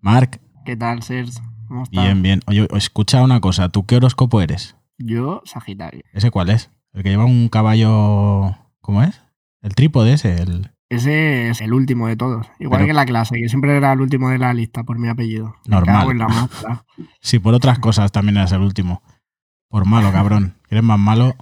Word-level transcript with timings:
Marc, 0.00 0.40
¿Qué 0.64 0.76
tal, 0.76 1.02
Serge? 1.02 1.40
¿Cómo 1.68 1.84
estás? 1.84 2.04
bien, 2.04 2.22
bien. 2.22 2.40
Oye, 2.46 2.66
escucha 2.74 3.22
una 3.22 3.40
cosa, 3.40 3.68
¿tú 3.68 3.86
qué 3.86 3.96
horóscopo 3.96 4.40
eres? 4.40 4.76
Yo, 4.98 5.42
Sagitario. 5.44 6.02
¿Ese 6.12 6.30
cuál 6.30 6.50
es? 6.50 6.70
¿El 6.92 7.02
que 7.02 7.10
lleva 7.10 7.24
un 7.24 7.48
caballo... 7.48 8.56
¿Cómo 8.80 9.02
es? 9.02 9.22
El 9.62 9.74
trípode 9.74 10.12
ese, 10.14 10.34
el... 10.42 10.70
Ese 10.88 11.50
es 11.50 11.60
el 11.60 11.72
último 11.72 12.06
de 12.06 12.16
todos. 12.16 12.46
Igual 12.60 12.78
Pero- 12.80 12.86
que 12.88 12.92
la 12.94 13.04
clase, 13.06 13.36
que 13.36 13.48
siempre 13.48 13.76
era 13.76 13.92
el 13.92 14.00
último 14.00 14.30
de 14.30 14.38
la 14.38 14.54
lista 14.54 14.84
por 14.84 14.98
mi 14.98 15.08
apellido. 15.08 15.56
Normal. 15.66 16.10
en 16.12 16.18
la. 16.18 16.26
Sí, 17.20 17.40
por 17.40 17.54
otras 17.54 17.80
cosas 17.80 18.12
también 18.12 18.36
eres 18.36 18.52
el 18.52 18.60
último. 18.60 19.02
Por 19.68 19.84
malo, 19.84 20.12
cabrón. 20.12 20.54
Eres 20.70 20.84
más 20.84 20.98
malo. 20.98 21.34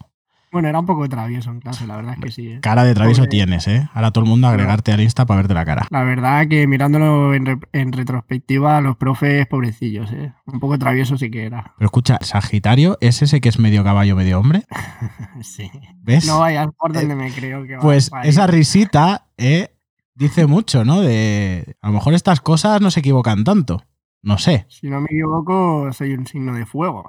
Bueno, 0.54 0.68
era 0.68 0.78
un 0.78 0.86
poco 0.86 1.06
travieso 1.08 1.50
en 1.50 1.58
clase, 1.60 1.84
la 1.86 1.96
verdad 1.96 2.14
es 2.14 2.20
que 2.20 2.30
sí. 2.30 2.48
¿eh? 2.48 2.60
Cara 2.62 2.84
de 2.84 2.94
travieso 2.94 3.22
Pobre. 3.22 3.30
tienes, 3.30 3.66
¿eh? 3.68 3.88
Ahora 3.92 4.10
todo 4.12 4.24
el 4.24 4.30
mundo 4.30 4.46
agregarte 4.48 4.92
al 4.92 5.00
Insta 5.00 5.26
para 5.26 5.38
verte 5.38 5.52
la 5.52 5.64
cara. 5.64 5.86
La 5.90 6.04
verdad 6.04 6.46
que 6.48 6.66
mirándolo 6.68 7.34
en, 7.34 7.44
re- 7.44 7.58
en 7.72 7.92
retrospectiva, 7.92 8.80
los 8.80 8.96
profes 8.96 9.46
pobrecillos, 9.48 10.12
¿eh? 10.12 10.32
Un 10.46 10.60
poco 10.60 10.78
travieso 10.78 11.18
sí 11.18 11.30
que 11.30 11.44
era. 11.44 11.74
Pero 11.76 11.86
escucha, 11.88 12.18
Sagitario 12.22 12.96
es 13.00 13.20
ese 13.20 13.40
que 13.40 13.48
es 13.48 13.58
medio 13.58 13.82
caballo, 13.82 14.14
medio 14.16 14.38
hombre. 14.38 14.62
sí. 15.42 15.70
¿Ves? 16.02 16.26
No 16.26 16.38
vayas 16.38 16.68
por 16.78 16.92
donde 16.92 17.14
me 17.16 17.32
creo 17.32 17.66
que 17.66 17.74
va. 17.76 17.82
Pues 17.82 18.12
a 18.12 18.22
esa 18.22 18.46
risita 18.46 19.26
eh, 19.36 19.74
dice 20.14 20.46
mucho, 20.46 20.84
¿no? 20.84 21.00
De 21.00 21.76
a 21.80 21.88
lo 21.88 21.94
mejor 21.94 22.14
estas 22.14 22.40
cosas 22.40 22.80
no 22.80 22.90
se 22.92 23.00
equivocan 23.00 23.42
tanto. 23.44 23.82
No 24.22 24.38
sé. 24.38 24.64
Si 24.68 24.88
no 24.88 25.00
me 25.00 25.06
equivoco, 25.10 25.92
soy 25.92 26.14
un 26.14 26.26
signo 26.26 26.54
de 26.54 26.64
fuego. 26.64 27.06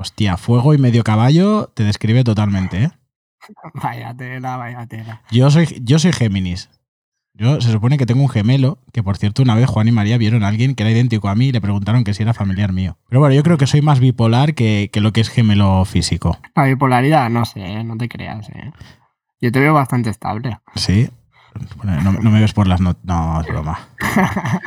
Hostia, 0.00 0.38
fuego 0.38 0.72
y 0.72 0.78
medio 0.78 1.04
caballo 1.04 1.70
te 1.74 1.84
describe 1.84 2.24
totalmente, 2.24 2.84
¿eh? 2.84 2.90
Vaya 3.74 4.16
tela, 4.16 4.56
vaya 4.56 4.86
tela. 4.86 5.20
Yo 5.30 5.50
soy, 5.50 5.82
yo 5.84 5.98
soy 5.98 6.12
Géminis. 6.12 6.70
Yo 7.34 7.60
se 7.60 7.70
supone 7.70 7.98
que 7.98 8.06
tengo 8.06 8.22
un 8.22 8.28
gemelo, 8.30 8.78
que 8.92 9.02
por 9.02 9.18
cierto 9.18 9.42
una 9.42 9.54
vez 9.54 9.68
Juan 9.68 9.88
y 9.88 9.92
María 9.92 10.16
vieron 10.16 10.42
a 10.42 10.48
alguien 10.48 10.74
que 10.74 10.84
era 10.84 10.90
idéntico 10.90 11.28
a 11.28 11.34
mí 11.34 11.48
y 11.48 11.52
le 11.52 11.60
preguntaron 11.60 12.02
que 12.02 12.14
si 12.14 12.22
era 12.22 12.32
familiar 12.32 12.72
mío. 12.72 12.96
Pero 13.10 13.20
bueno, 13.20 13.34
yo 13.34 13.42
creo 13.42 13.58
que 13.58 13.66
soy 13.66 13.82
más 13.82 14.00
bipolar 14.00 14.54
que, 14.54 14.88
que 14.90 15.00
lo 15.00 15.12
que 15.12 15.20
es 15.20 15.28
gemelo 15.28 15.84
físico. 15.84 16.38
La 16.56 16.64
bipolaridad, 16.64 17.28
no 17.28 17.44
sé, 17.44 17.84
no 17.84 17.98
te 17.98 18.08
creas, 18.08 18.48
¿eh? 18.48 18.72
Yo 19.40 19.52
te 19.52 19.60
veo 19.60 19.74
bastante 19.74 20.08
estable. 20.08 20.58
¿Sí? 20.76 21.10
No 21.84 22.30
me 22.30 22.40
ves 22.40 22.52
por 22.52 22.66
las 22.66 22.80
notas. 22.80 23.04
No, 23.04 23.40
es 23.40 23.46
broma. 23.46 23.78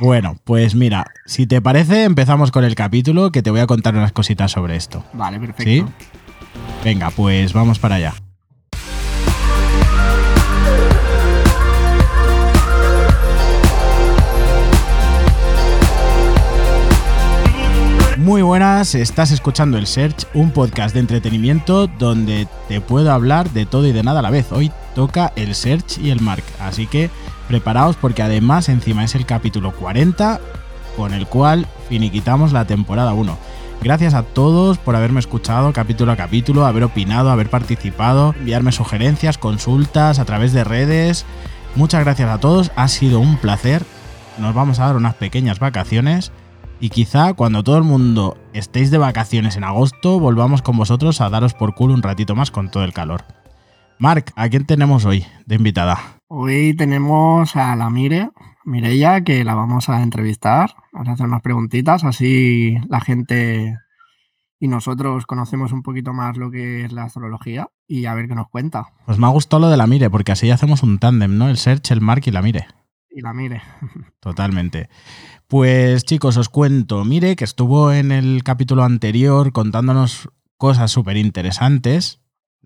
Bueno, 0.00 0.36
pues 0.44 0.76
mira, 0.76 1.06
si 1.26 1.46
te 1.48 1.60
parece, 1.60 2.04
empezamos 2.04 2.52
con 2.52 2.62
el 2.62 2.76
capítulo 2.76 3.32
que 3.32 3.42
te 3.42 3.50
voy 3.50 3.60
a 3.60 3.66
contar 3.66 3.96
unas 3.96 4.12
cositas 4.12 4.52
sobre 4.52 4.76
esto. 4.76 5.04
Vale, 5.12 5.40
perfecto. 5.40 5.64
¿Sí? 5.64 5.84
Venga, 6.84 7.10
pues 7.10 7.52
vamos 7.52 7.80
para 7.80 7.96
allá. 7.96 8.14
Muy 18.18 18.42
buenas, 18.42 18.94
estás 18.94 19.30
escuchando 19.30 19.78
el 19.78 19.86
Search, 19.86 20.26
un 20.34 20.50
podcast 20.50 20.92
de 20.92 21.00
entretenimiento 21.00 21.86
donde 21.86 22.46
te 22.68 22.80
puedo 22.80 23.10
hablar 23.10 23.50
de 23.50 23.64
todo 23.64 23.86
y 23.86 23.92
de 23.92 24.02
nada 24.02 24.18
a 24.18 24.22
la 24.22 24.30
vez. 24.30 24.52
Hoy 24.52 24.70
toca 24.98 25.32
el 25.36 25.54
Search 25.54 25.98
y 25.98 26.10
el 26.10 26.20
Mark, 26.20 26.42
así 26.58 26.88
que 26.88 27.08
preparaos 27.46 27.94
porque 27.94 28.20
además 28.20 28.68
encima 28.68 29.04
es 29.04 29.14
el 29.14 29.26
capítulo 29.26 29.70
40 29.70 30.40
con 30.96 31.14
el 31.14 31.28
cual 31.28 31.68
finiquitamos 31.88 32.52
la 32.52 32.64
temporada 32.64 33.14
1. 33.14 33.38
Gracias 33.80 34.14
a 34.14 34.24
todos 34.24 34.76
por 34.78 34.96
haberme 34.96 35.20
escuchado 35.20 35.72
capítulo 35.72 36.10
a 36.10 36.16
capítulo, 36.16 36.66
haber 36.66 36.82
opinado, 36.82 37.30
haber 37.30 37.48
participado, 37.48 38.34
enviarme 38.40 38.72
sugerencias, 38.72 39.38
consultas 39.38 40.18
a 40.18 40.24
través 40.24 40.52
de 40.52 40.64
redes. 40.64 41.26
Muchas 41.76 42.02
gracias 42.02 42.28
a 42.28 42.40
todos, 42.40 42.72
ha 42.74 42.88
sido 42.88 43.20
un 43.20 43.36
placer. 43.36 43.84
Nos 44.38 44.52
vamos 44.52 44.80
a 44.80 44.86
dar 44.86 44.96
unas 44.96 45.14
pequeñas 45.14 45.60
vacaciones 45.60 46.32
y 46.80 46.88
quizá 46.88 47.34
cuando 47.34 47.62
todo 47.62 47.78
el 47.78 47.84
mundo 47.84 48.36
estéis 48.52 48.90
de 48.90 48.98
vacaciones 48.98 49.54
en 49.54 49.62
agosto 49.62 50.18
volvamos 50.18 50.60
con 50.60 50.76
vosotros 50.76 51.20
a 51.20 51.30
daros 51.30 51.54
por 51.54 51.76
culo 51.76 51.94
un 51.94 52.02
ratito 52.02 52.34
más 52.34 52.50
con 52.50 52.68
todo 52.68 52.82
el 52.82 52.92
calor. 52.92 53.37
Marc, 54.00 54.32
¿a 54.36 54.48
quién 54.48 54.64
tenemos 54.64 55.04
hoy 55.04 55.26
de 55.46 55.56
invitada? 55.56 55.98
Hoy 56.28 56.74
tenemos 56.76 57.56
a 57.56 57.74
la 57.74 57.90
Mire, 57.90 58.30
Mireia, 58.64 59.22
que 59.24 59.42
la 59.42 59.54
vamos 59.54 59.88
a 59.88 60.02
entrevistar. 60.02 60.70
Vamos 60.92 61.08
a 61.08 61.12
hacer 61.12 61.26
unas 61.26 61.42
preguntitas, 61.42 62.04
así 62.04 62.76
la 62.88 63.00
gente 63.00 63.76
y 64.60 64.68
nosotros 64.68 65.26
conocemos 65.26 65.72
un 65.72 65.82
poquito 65.82 66.12
más 66.12 66.36
lo 66.36 66.50
que 66.50 66.84
es 66.84 66.92
la 66.92 67.04
astrología 67.04 67.68
y 67.86 68.06
a 68.06 68.14
ver 68.14 68.28
qué 68.28 68.34
nos 68.34 68.48
cuenta. 68.48 68.86
Pues 69.06 69.18
me 69.18 69.26
ha 69.26 69.30
gustado 69.30 69.62
lo 69.62 69.70
de 69.70 69.76
la 69.76 69.86
Mire, 69.86 70.10
porque 70.10 70.32
así 70.32 70.50
hacemos 70.50 70.82
un 70.84 70.98
tándem, 70.98 71.36
¿no? 71.36 71.48
El 71.48 71.56
Search, 71.56 71.90
el 71.90 72.00
Marc 72.00 72.26
y 72.28 72.30
la 72.30 72.42
Mire. 72.42 72.66
Y 73.10 73.20
la 73.20 73.32
Mire. 73.32 73.62
Totalmente. 74.20 74.88
Pues 75.48 76.04
chicos, 76.04 76.36
os 76.36 76.48
cuento, 76.48 77.04
mire 77.04 77.34
que 77.34 77.44
estuvo 77.44 77.90
en 77.90 78.12
el 78.12 78.44
capítulo 78.44 78.84
anterior 78.84 79.52
contándonos 79.52 80.28
cosas 80.56 80.90
súper 80.90 81.16
interesantes, 81.16 82.20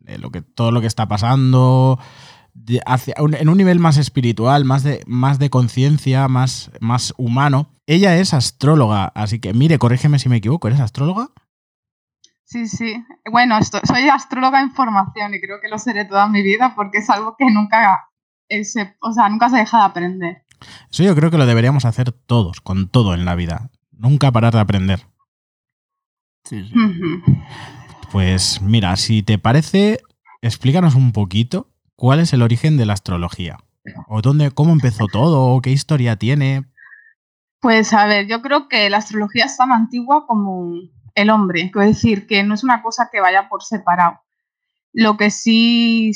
de 0.04 0.18
lo 0.18 0.30
que, 0.30 0.42
todo 0.42 0.70
lo 0.70 0.80
que 0.80 0.86
está 0.86 1.06
pasando, 1.08 1.98
de- 2.54 2.80
hacia 2.86 3.14
un- 3.18 3.34
en 3.34 3.48
un 3.48 3.56
nivel 3.56 3.78
más 3.78 3.96
espiritual, 3.96 4.64
más 4.64 4.82
de, 4.82 5.02
más 5.06 5.38
de 5.38 5.50
conciencia, 5.50 6.28
más, 6.28 6.70
más 6.80 7.14
humano. 7.16 7.70
Ella 7.86 8.16
es 8.16 8.34
astróloga, 8.34 9.06
así 9.14 9.40
que 9.40 9.52
mire, 9.54 9.78
corrígeme 9.78 10.18
si 10.18 10.28
me 10.28 10.36
equivoco, 10.36 10.68
¿eres 10.68 10.80
astróloga? 10.80 11.28
Sí, 12.44 12.66
sí. 12.68 13.02
Bueno, 13.30 13.56
esto- 13.58 13.80
soy 13.84 14.08
astróloga 14.08 14.60
en 14.60 14.72
formación 14.72 15.34
y 15.34 15.40
creo 15.40 15.60
que 15.62 15.68
lo 15.68 15.78
seré 15.78 16.04
toda 16.04 16.28
mi 16.28 16.42
vida 16.42 16.74
porque 16.76 16.98
es 16.98 17.08
algo 17.08 17.34
que 17.38 17.50
nunca, 17.50 18.08
eh, 18.48 18.64
se, 18.64 18.94
o 19.00 19.12
sea, 19.12 19.28
nunca 19.30 19.48
se 19.48 19.56
deja 19.56 19.78
de 19.78 19.84
aprender. 19.84 20.44
Eso 20.90 21.02
yo 21.02 21.14
creo 21.16 21.30
que 21.30 21.38
lo 21.38 21.46
deberíamos 21.46 21.84
hacer 21.86 22.12
todos, 22.12 22.60
con 22.60 22.88
todo 22.88 23.14
en 23.14 23.24
la 23.24 23.34
vida. 23.34 23.70
Nunca 23.90 24.30
parar 24.30 24.52
de 24.52 24.60
aprender. 24.60 25.06
Sí, 26.44 26.62
sí. 26.69 26.74
Ujú. 26.78 27.22
Pues 28.12 28.60
mira, 28.60 28.94
si 28.96 29.22
te 29.22 29.38
parece, 29.38 30.00
explícanos 30.42 30.94
un 30.94 31.12
poquito 31.12 31.68
cuál 31.96 32.20
es 32.20 32.32
el 32.32 32.42
origen 32.42 32.76
de 32.76 32.86
la 32.86 32.92
astrología. 32.92 33.58
O 34.06 34.20
dónde, 34.22 34.50
cómo 34.50 34.72
empezó 34.72 35.06
todo, 35.08 35.46
o 35.54 35.60
qué 35.60 35.70
historia 35.70 36.16
tiene. 36.16 36.64
Pues 37.60 37.92
a 37.92 38.06
ver, 38.06 38.26
yo 38.28 38.42
creo 38.42 38.68
que 38.68 38.90
la 38.90 38.98
astrología 38.98 39.46
es 39.46 39.56
tan 39.56 39.72
antigua 39.72 40.26
como 40.26 40.74
el 41.14 41.30
hombre, 41.30 41.70
quiero 41.70 41.86
decir 41.88 42.26
que 42.26 42.42
no 42.42 42.54
es 42.54 42.64
una 42.64 42.82
cosa 42.82 43.08
que 43.10 43.20
vaya 43.20 43.48
por 43.48 43.62
separado. 43.62 44.20
Lo 44.92 45.16
que 45.16 45.30
sí, 45.30 46.12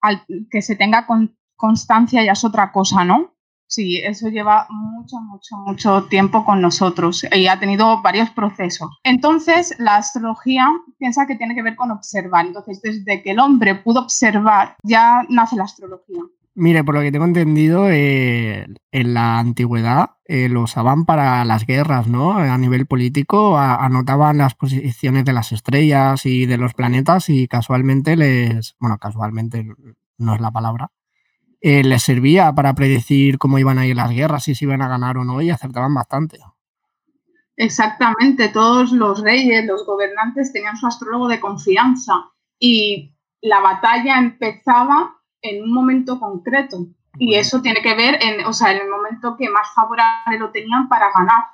al- 0.00 0.24
que 0.50 0.62
se 0.62 0.76
tenga 0.76 1.06
con- 1.06 1.36
constancia 1.56 2.24
ya 2.24 2.32
es 2.32 2.44
otra 2.44 2.72
cosa, 2.72 3.04
¿no? 3.04 3.34
Sí, 3.68 3.98
eso 3.98 4.28
lleva 4.28 4.66
mucho, 4.70 5.16
mucho, 5.20 5.56
mucho 5.56 6.04
tiempo 6.04 6.44
con 6.44 6.60
nosotros 6.60 7.26
y 7.34 7.48
ha 7.48 7.58
tenido 7.58 8.00
varios 8.00 8.30
procesos. 8.30 8.90
Entonces, 9.02 9.74
la 9.78 9.96
astrología 9.96 10.68
piensa 10.98 11.26
que 11.26 11.34
tiene 11.36 11.54
que 11.54 11.62
ver 11.62 11.74
con 11.74 11.90
observar. 11.90 12.46
Entonces, 12.46 12.80
desde 12.80 13.22
que 13.22 13.32
el 13.32 13.40
hombre 13.40 13.74
pudo 13.74 14.00
observar, 14.02 14.76
ya 14.84 15.24
nace 15.28 15.56
la 15.56 15.64
astrología. 15.64 16.20
Mire, 16.58 16.84
por 16.84 16.94
lo 16.94 17.02
que 17.02 17.12
tengo 17.12 17.26
entendido, 17.26 17.90
eh, 17.90 18.66
en 18.90 19.14
la 19.14 19.38
antigüedad 19.40 20.12
eh, 20.24 20.48
lo 20.48 20.62
usaban 20.62 21.04
para 21.04 21.44
las 21.44 21.66
guerras, 21.66 22.06
¿no? 22.06 22.32
A 22.38 22.56
nivel 22.56 22.86
político, 22.86 23.58
a- 23.58 23.84
anotaban 23.84 24.38
las 24.38 24.54
posiciones 24.54 25.24
de 25.26 25.34
las 25.34 25.52
estrellas 25.52 26.24
y 26.24 26.46
de 26.46 26.56
los 26.56 26.72
planetas 26.72 27.28
y 27.28 27.46
casualmente 27.46 28.16
les, 28.16 28.74
bueno, 28.80 28.96
casualmente 28.96 29.66
no 30.18 30.34
es 30.34 30.40
la 30.40 30.50
palabra, 30.50 30.88
eh, 31.68 31.82
les 31.82 32.00
servía 32.04 32.52
para 32.52 32.74
predecir 32.74 33.38
cómo 33.38 33.58
iban 33.58 33.80
a 33.80 33.86
ir 33.86 33.96
las 33.96 34.10
guerras, 34.10 34.46
y 34.46 34.54
si 34.54 34.66
iban 34.66 34.82
a 34.82 34.88
ganar 34.88 35.18
o 35.18 35.24
no, 35.24 35.42
y 35.42 35.50
acertaban 35.50 35.92
bastante. 35.92 36.38
Exactamente, 37.56 38.50
todos 38.50 38.92
los 38.92 39.20
reyes, 39.20 39.66
los 39.66 39.84
gobernantes 39.84 40.52
tenían 40.52 40.76
su 40.76 40.86
astrólogo 40.86 41.26
de 41.26 41.40
confianza 41.40 42.12
y 42.60 43.16
la 43.42 43.58
batalla 43.58 44.16
empezaba 44.16 45.16
en 45.42 45.64
un 45.64 45.72
momento 45.72 46.20
concreto 46.20 46.86
y 47.18 47.34
eso 47.34 47.60
tiene 47.60 47.82
que 47.82 47.96
ver 47.96 48.16
en, 48.22 48.44
o 48.46 48.52
sea, 48.52 48.70
en 48.70 48.82
el 48.82 48.88
momento 48.88 49.36
que 49.36 49.50
más 49.50 49.66
favorable 49.74 50.38
lo 50.38 50.52
tenían 50.52 50.88
para 50.88 51.10
ganar 51.12 51.46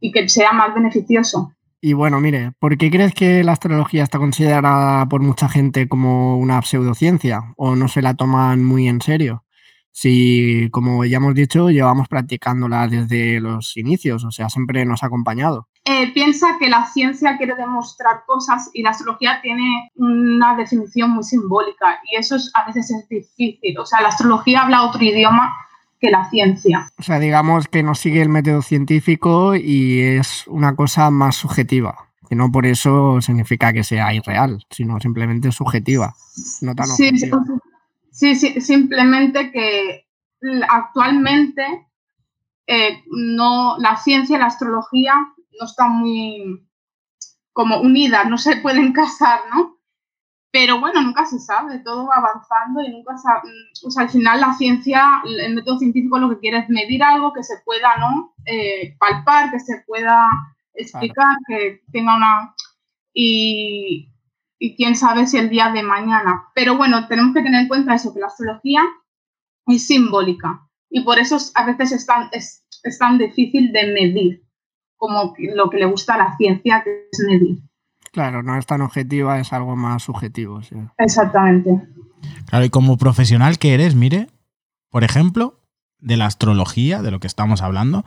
y 0.00 0.10
que 0.10 0.28
sea 0.28 0.52
más 0.52 0.74
beneficioso. 0.74 1.52
Y 1.80 1.92
bueno, 1.92 2.20
mire, 2.20 2.50
¿por 2.58 2.76
qué 2.76 2.90
crees 2.90 3.14
que 3.14 3.44
la 3.44 3.52
astrología 3.52 4.02
está 4.02 4.18
considerada 4.18 5.06
por 5.06 5.20
mucha 5.20 5.48
gente 5.48 5.88
como 5.88 6.36
una 6.38 6.60
pseudociencia 6.62 7.54
o 7.56 7.76
no 7.76 7.86
se 7.86 8.02
la 8.02 8.14
toman 8.14 8.64
muy 8.64 8.88
en 8.88 9.00
serio? 9.00 9.44
Si, 9.92 10.68
como 10.70 11.04
ya 11.04 11.18
hemos 11.18 11.34
dicho, 11.34 11.70
llevamos 11.70 12.08
practicándola 12.08 12.88
desde 12.88 13.40
los 13.40 13.76
inicios, 13.76 14.24
o 14.24 14.30
sea, 14.30 14.48
siempre 14.48 14.84
nos 14.86 15.02
ha 15.02 15.06
acompañado. 15.06 15.68
Eh, 15.84 16.12
piensa 16.14 16.56
que 16.58 16.68
la 16.68 16.86
ciencia 16.86 17.36
quiere 17.36 17.54
demostrar 17.56 18.22
cosas 18.26 18.70
y 18.72 18.82
la 18.82 18.90
astrología 18.90 19.40
tiene 19.42 19.90
una 19.96 20.56
definición 20.56 21.10
muy 21.10 21.24
simbólica 21.24 21.98
y 22.10 22.16
eso 22.16 22.36
es, 22.36 22.50
a 22.54 22.64
veces 22.66 22.90
es 22.90 23.08
difícil. 23.08 23.78
O 23.78 23.84
sea, 23.84 24.00
la 24.00 24.08
astrología 24.08 24.62
habla 24.62 24.82
otro 24.84 25.02
idioma 25.02 25.52
que 26.00 26.10
la 26.10 26.28
ciencia. 26.30 26.88
O 26.98 27.02
sea, 27.02 27.18
digamos 27.18 27.68
que 27.68 27.82
no 27.82 27.94
sigue 27.94 28.22
el 28.22 28.28
método 28.28 28.62
científico 28.62 29.54
y 29.54 30.00
es 30.00 30.46
una 30.48 30.74
cosa 30.74 31.10
más 31.10 31.36
subjetiva, 31.36 32.08
que 32.28 32.36
no 32.36 32.50
por 32.50 32.66
eso 32.66 33.20
significa 33.20 33.72
que 33.72 33.84
sea 33.84 34.14
irreal, 34.14 34.64
sino 34.70 34.98
simplemente 35.00 35.52
subjetiva, 35.52 36.14
no 36.60 36.74
tan 36.74 36.86
Sí, 36.88 37.10
sí, 37.18 37.30
objetiva. 37.30 37.60
Sí, 38.22 38.36
sí, 38.36 38.60
simplemente 38.60 39.50
que 39.50 40.06
actualmente 40.68 41.88
eh, 42.68 43.02
no, 43.10 43.76
la 43.78 43.96
ciencia 43.96 44.36
y 44.36 44.38
la 44.38 44.46
astrología 44.46 45.12
no 45.58 45.66
están 45.66 45.98
muy 45.98 46.64
como 47.52 47.80
unidas, 47.80 48.28
no 48.28 48.38
se 48.38 48.58
pueden 48.58 48.92
casar, 49.00 49.40
¿no? 49.52 49.76
Pero 50.52 50.78
bueno, 50.78 51.00
nunca 51.00 51.24
se 51.24 51.40
sabe, 51.40 51.80
todo 51.80 52.06
va 52.06 52.16
avanzando 52.16 52.82
y 52.82 52.92
nunca 52.92 53.16
se, 53.18 53.28
o 53.86 53.90
sea, 53.90 54.04
al 54.04 54.10
final 54.10 54.40
la 54.40 54.52
ciencia, 54.54 55.04
el 55.24 55.54
método 55.54 55.78
científico 55.78 56.18
lo 56.18 56.28
que 56.28 56.38
quiere 56.38 56.58
es 56.58 56.68
medir 56.68 57.02
algo 57.02 57.32
que 57.32 57.42
se 57.42 57.54
pueda, 57.64 57.96
¿no? 57.96 58.34
Eh, 58.44 58.94
palpar, 58.98 59.50
que 59.50 59.58
se 59.58 59.82
pueda 59.84 60.28
explicar, 60.74 61.38
que 61.48 61.82
tenga 61.90 62.16
una... 62.16 62.54
Y, 63.14 64.11
y 64.62 64.76
quién 64.76 64.94
sabe 64.94 65.26
si 65.26 65.38
el 65.38 65.50
día 65.50 65.72
de 65.72 65.82
mañana. 65.82 66.44
Pero 66.54 66.76
bueno, 66.76 67.08
tenemos 67.08 67.34
que 67.34 67.42
tener 67.42 67.62
en 67.62 67.68
cuenta 67.68 67.96
eso, 67.96 68.14
que 68.14 68.20
la 68.20 68.28
astrología 68.28 68.82
es 69.66 69.88
simbólica 69.88 70.68
y 70.88 71.02
por 71.02 71.18
eso 71.18 71.36
a 71.56 71.66
veces 71.66 71.90
es 71.90 72.06
tan, 72.06 72.28
es, 72.30 72.64
es 72.84 72.96
tan 72.96 73.18
difícil 73.18 73.72
de 73.72 73.92
medir 73.92 74.46
como 74.96 75.34
lo 75.36 75.68
que 75.68 75.78
le 75.78 75.86
gusta 75.86 76.14
a 76.14 76.18
la 76.18 76.36
ciencia, 76.36 76.84
que 76.84 77.08
es 77.10 77.24
medir. 77.26 77.58
Claro, 78.12 78.44
no 78.44 78.56
es 78.56 78.64
tan 78.64 78.82
objetiva, 78.82 79.40
es 79.40 79.52
algo 79.52 79.74
más 79.74 80.04
subjetivo. 80.04 80.60
Exactamente. 80.96 81.82
Claro, 82.46 82.64
y 82.64 82.70
como 82.70 82.96
profesional 82.98 83.58
que 83.58 83.74
eres, 83.74 83.96
mire, 83.96 84.28
por 84.90 85.02
ejemplo, 85.02 85.58
de 85.98 86.16
la 86.16 86.26
astrología, 86.26 87.02
de 87.02 87.10
lo 87.10 87.18
que 87.18 87.26
estamos 87.26 87.62
hablando, 87.62 88.04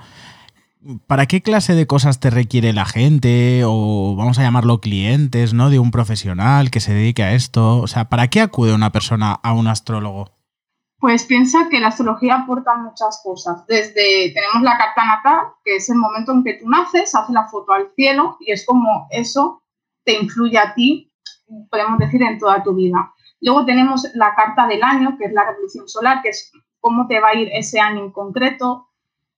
¿para 1.07 1.25
qué 1.25 1.41
clase 1.41 1.73
de 1.73 1.87
cosas 1.87 2.19
te 2.19 2.29
requiere 2.29 2.73
la 2.73 2.85
gente 2.85 3.63
o 3.65 4.15
vamos 4.15 4.39
a 4.39 4.43
llamarlo 4.43 4.81
clientes, 4.81 5.53
¿no? 5.53 5.69
De 5.69 5.79
un 5.79 5.91
profesional 5.91 6.71
que 6.71 6.79
se 6.79 6.93
dedique 6.93 7.23
a 7.23 7.33
esto. 7.33 7.77
O 7.77 7.87
sea, 7.87 8.09
¿para 8.09 8.27
qué 8.27 8.41
acude 8.41 8.73
una 8.73 8.91
persona 8.91 9.33
a 9.33 9.53
un 9.53 9.67
astrólogo? 9.67 10.31
Pues 10.99 11.25
piensa 11.25 11.67
que 11.69 11.79
la 11.79 11.87
astrología 11.89 12.35
aporta 12.35 12.75
muchas 12.77 13.21
cosas. 13.23 13.65
Desde 13.67 14.31
tenemos 14.33 14.61
la 14.61 14.77
carta 14.77 15.05
natal, 15.05 15.39
que 15.63 15.77
es 15.77 15.89
el 15.89 15.97
momento 15.97 16.31
en 16.31 16.43
que 16.43 16.53
tú 16.55 16.69
naces, 16.69 17.13
hace 17.13 17.33
la 17.33 17.47
foto 17.47 17.73
al 17.73 17.91
cielo 17.95 18.37
y 18.39 18.51
es 18.51 18.65
como 18.65 19.07
eso 19.11 19.61
te 20.03 20.13
influye 20.13 20.57
a 20.57 20.73
ti, 20.73 21.11
podemos 21.69 21.99
decir, 21.99 22.21
en 22.21 22.37
toda 22.39 22.63
tu 22.63 22.73
vida. 22.75 23.13
Luego 23.41 23.65
tenemos 23.65 24.07
la 24.13 24.33
carta 24.35 24.67
del 24.67 24.83
año, 24.83 25.17
que 25.17 25.25
es 25.25 25.33
la 25.33 25.45
revolución 25.45 25.87
solar, 25.87 26.21
que 26.21 26.29
es 26.29 26.51
cómo 26.79 27.07
te 27.07 27.19
va 27.19 27.29
a 27.29 27.35
ir 27.35 27.49
ese 27.51 27.79
año 27.79 28.03
en 28.03 28.11
concreto. 28.11 28.89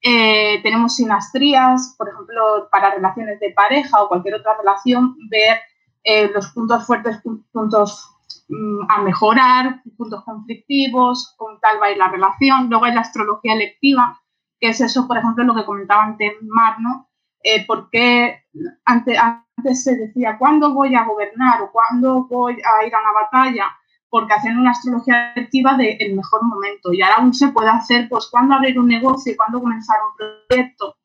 Eh, 0.09 0.61
tenemos 0.63 0.95
sinastrías, 0.95 1.93
por 1.97 2.07
ejemplo, 2.07 2.69
para 2.71 2.91
relaciones 2.91 3.41
de 3.41 3.51
pareja 3.51 4.01
o 4.01 4.07
cualquier 4.07 4.35
otra 4.35 4.55
relación, 4.57 5.17
ver 5.29 5.57
eh, 6.05 6.31
los 6.33 6.47
puntos 6.53 6.85
fuertes, 6.85 7.19
puntos 7.51 8.09
mm, 8.47 8.89
a 8.89 9.01
mejorar, 9.01 9.81
puntos 9.97 10.23
conflictivos, 10.23 11.35
con 11.35 11.59
tal 11.59 11.81
va 11.81 11.87
a 11.87 11.91
ir 11.91 11.97
la 11.97 12.07
relación. 12.07 12.69
Luego 12.69 12.85
hay 12.85 12.93
la 12.93 13.01
astrología 13.01 13.53
electiva, 13.53 14.17
que 14.61 14.69
es 14.69 14.79
eso, 14.79 15.09
por 15.09 15.17
ejemplo, 15.17 15.43
lo 15.43 15.53
que 15.53 15.65
comentaba 15.65 16.05
antes 16.05 16.31
Mar, 16.41 16.79
¿no? 16.79 17.09
Eh, 17.43 17.65
porque 17.67 18.45
antes, 18.85 19.19
antes 19.57 19.83
se 19.83 19.97
decía, 19.97 20.37
¿cuándo 20.37 20.73
voy 20.73 20.95
a 20.95 21.03
gobernar 21.03 21.63
o 21.63 21.71
cuándo 21.73 22.27
voy 22.29 22.53
a 22.53 22.85
ir 22.87 22.95
a 22.95 23.01
una 23.01 23.11
batalla? 23.11 23.77
Porque 24.09 24.33
hacen 24.33 24.57
una 24.57 24.71
astrología 24.71 25.33
activa 25.35 25.75
del 25.75 26.15
mejor 26.15 26.43
momento. 26.45 26.93
Y 26.93 27.01
ahora 27.01 27.17
aún 27.17 27.33
se 27.33 27.49
puede 27.49 27.69
hacer, 27.69 28.07
pues, 28.09 28.27
cuándo 28.27 28.55
abrir 28.55 28.79
un 28.79 28.87
negocio 28.87 29.33
y 29.33 29.35
cuándo 29.35 29.59
comenzar 29.59 29.97
un 30.09 30.45
proyecto. 30.47 30.95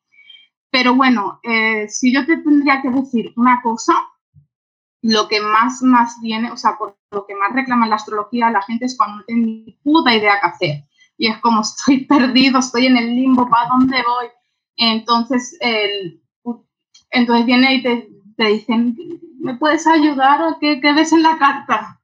Pero 0.71 0.95
bueno, 0.95 1.39
eh, 1.43 1.87
si 1.89 2.13
yo 2.13 2.25
te 2.25 2.37
tendría 2.37 2.81
que 2.81 2.89
decir 2.89 3.33
una 3.35 3.61
cosa, 3.61 3.93
lo 5.03 5.27
que 5.27 5.41
más, 5.41 5.81
más 5.83 6.19
viene, 6.21 6.49
o 6.51 6.57
sea, 6.57 6.77
por 6.77 6.97
lo 7.11 7.25
que 7.25 7.35
más 7.35 7.53
reclama 7.53 7.87
la 7.87 7.95
astrología 7.95 8.49
la 8.49 8.61
gente 8.61 8.85
es 8.85 8.97
cuando 8.97 9.17
no 9.17 9.23
tiene 9.25 9.41
ni 9.41 9.79
puta 9.83 10.15
idea 10.15 10.39
qué 10.41 10.47
hacer. 10.47 10.83
Y 11.17 11.27
es 11.27 11.37
como 11.39 11.61
estoy 11.61 12.05
perdido, 12.05 12.59
estoy 12.59 12.87
en 12.87 12.97
el 12.97 13.15
limbo, 13.15 13.49
¿para 13.49 13.67
dónde 13.67 13.97
voy? 13.97 14.27
Entonces, 14.77 15.55
el, 15.59 16.23
entonces 17.11 17.45
viene 17.45 17.75
y 17.75 17.83
te, 17.83 18.09
te 18.35 18.45
dicen, 18.45 18.97
¿me 19.39 19.55
puedes 19.55 19.85
ayudar 19.85 20.41
o 20.41 20.57
qué, 20.59 20.79
qué, 20.81 20.93
ves 20.93 21.13
en 21.13 21.21
la 21.21 21.37
carta? 21.37 22.01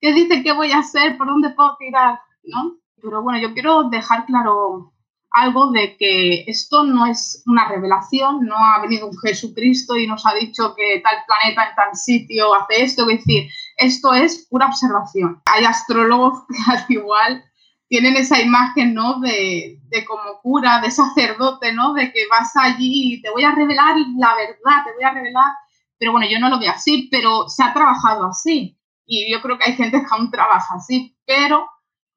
¿Qué 0.00 0.12
dice 0.12 0.42
que 0.42 0.52
voy 0.52 0.72
a 0.72 0.78
hacer? 0.78 1.16
¿Por 1.16 1.26
dónde 1.26 1.50
puedo 1.50 1.76
tirar? 1.76 2.20
¿No? 2.44 2.76
Pero 3.02 3.22
bueno, 3.22 3.38
yo 3.38 3.52
quiero 3.52 3.84
dejar 3.84 4.26
claro 4.26 4.92
algo 5.30 5.70
de 5.72 5.96
que 5.96 6.44
esto 6.46 6.84
no 6.84 7.06
es 7.06 7.42
una 7.46 7.68
revelación, 7.68 8.46
no 8.46 8.56
ha 8.56 8.80
venido 8.80 9.08
un 9.08 9.18
Jesucristo 9.18 9.96
y 9.96 10.06
nos 10.06 10.24
ha 10.26 10.34
dicho 10.34 10.74
que 10.74 11.00
tal 11.00 11.16
planeta 11.26 11.68
en 11.68 11.74
tal 11.76 11.94
sitio 11.94 12.54
hace 12.54 12.82
esto, 12.82 13.08
es 13.10 13.18
decir, 13.18 13.48
esto 13.76 14.14
es 14.14 14.46
pura 14.48 14.66
observación. 14.66 15.42
Hay 15.46 15.64
astrólogos 15.64 16.44
que 16.48 16.72
al 16.72 16.84
igual 16.88 17.44
tienen 17.88 18.16
esa 18.16 18.40
imagen, 18.40 18.94
¿no? 18.94 19.20
De, 19.20 19.80
de, 19.88 20.04
como 20.04 20.40
cura, 20.42 20.80
de 20.80 20.90
sacerdote, 20.90 21.72
¿no? 21.72 21.92
De 21.94 22.12
que 22.12 22.26
vas 22.30 22.56
allí 22.56 23.14
y 23.14 23.22
te 23.22 23.30
voy 23.30 23.44
a 23.44 23.54
revelar 23.54 23.96
la 24.16 24.34
verdad, 24.34 24.84
te 24.84 24.94
voy 24.94 25.04
a 25.04 25.12
revelar 25.12 25.52
pero 25.98 26.12
bueno, 26.12 26.26
yo 26.30 26.38
no 26.38 26.48
lo 26.48 26.58
veo 26.58 26.70
así, 26.70 27.08
pero 27.10 27.48
se 27.48 27.62
ha 27.62 27.74
trabajado 27.74 28.26
así. 28.26 28.77
Y 29.08 29.32
yo 29.32 29.40
creo 29.40 29.58
que 29.58 29.64
hay 29.64 29.76
gente 29.76 29.98
que 30.00 30.06
aún 30.10 30.30
trabaja 30.30 30.74
así, 30.76 31.16
pero 31.26 31.68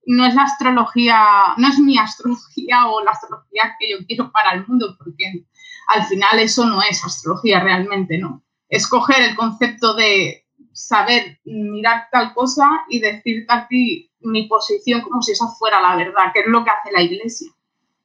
no 0.05 0.25
es 0.25 0.35
la 0.35 0.43
astrología, 0.43 1.19
no 1.57 1.67
es 1.67 1.79
mi 1.79 1.97
astrología 1.99 2.87
o 2.87 3.03
la 3.03 3.11
astrología 3.11 3.75
que 3.79 3.89
yo 3.89 4.05
quiero 4.05 4.31
para 4.31 4.53
el 4.53 4.67
mundo, 4.67 4.95
porque 4.97 5.45
al 5.87 6.03
final 6.05 6.39
eso 6.39 6.65
no 6.65 6.81
es 6.81 7.03
astrología 7.03 7.59
realmente, 7.61 8.17
¿no? 8.17 8.43
Es 8.69 8.87
coger 8.87 9.21
el 9.21 9.35
concepto 9.35 9.93
de 9.95 10.45
saber 10.73 11.39
mirar 11.43 12.07
tal 12.11 12.33
cosa 12.33 12.69
y 12.89 12.99
decirte 12.99 13.53
a 13.53 13.67
ti 13.67 14.11
mi 14.21 14.47
posición 14.47 15.01
como 15.01 15.21
si 15.21 15.31
esa 15.31 15.47
fuera 15.47 15.81
la 15.81 15.95
verdad, 15.95 16.31
que 16.33 16.41
es 16.41 16.47
lo 16.47 16.63
que 16.63 16.69
hace 16.69 16.91
la 16.91 17.01
iglesia. 17.01 17.51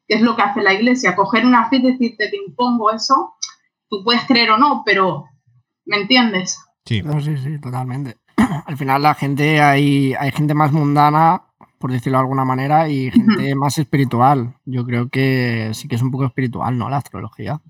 ¿Qué 0.09 0.15
es 0.15 0.23
lo 0.23 0.37
que 0.37 0.43
hace 0.43 0.63
la 0.63 0.73
iglesia? 0.73 1.17
Coger 1.17 1.45
una 1.45 1.69
fe 1.69 1.77
y 1.77 1.83
decirte, 1.83 2.29
te 2.29 2.37
impongo 2.37 2.93
eso, 2.93 3.35
tú 3.91 4.03
puedes 4.05 4.25
creer 4.25 4.51
o 4.53 4.59
no, 4.59 4.83
pero 4.85 5.27
¿Me 5.87 5.99
entiendes? 5.99 6.59
Sí. 6.85 7.03
sí, 7.23 7.37
sí, 7.39 7.61
totalmente. 7.61 8.17
Al 8.67 8.77
final 8.77 9.03
la 9.03 9.15
gente, 9.15 9.61
hay, 9.61 10.15
hay 10.15 10.31
gente 10.33 10.55
más 10.55 10.73
mundana, 10.73 11.43
por 11.79 11.93
decirlo 11.93 12.19
de 12.19 12.23
alguna 12.23 12.45
manera, 12.45 12.89
y 12.89 13.11
gente 13.11 13.55
más 13.55 13.79
espiritual. 13.79 14.55
Yo 14.65 14.85
creo 14.85 15.09
que 15.09 15.71
sí 15.75 15.89
que 15.89 15.97
es 15.97 16.03
un 16.03 16.11
poco 16.11 16.27
espiritual, 16.27 16.77
¿no? 16.77 16.89
La 16.89 16.99
astrología. 16.99 17.61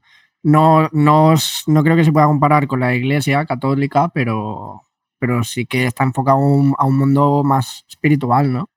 No, 0.42 0.88
no, 0.92 1.34
no 1.66 1.82
creo 1.82 1.96
que 1.96 2.04
se 2.04 2.12
pueda 2.12 2.26
comparar 2.26 2.66
con 2.66 2.80
la 2.80 2.94
iglesia 2.94 3.44
católica, 3.46 4.08
pero, 4.10 4.82
pero 5.18 5.42
sí 5.42 5.66
que 5.66 5.86
está 5.86 6.04
enfocado 6.04 6.38
a 6.38 6.40
un, 6.40 6.74
a 6.78 6.84
un 6.84 6.98
mundo 6.98 7.42
más 7.44 7.84
espiritual, 7.88 8.52
¿no? 8.52 8.70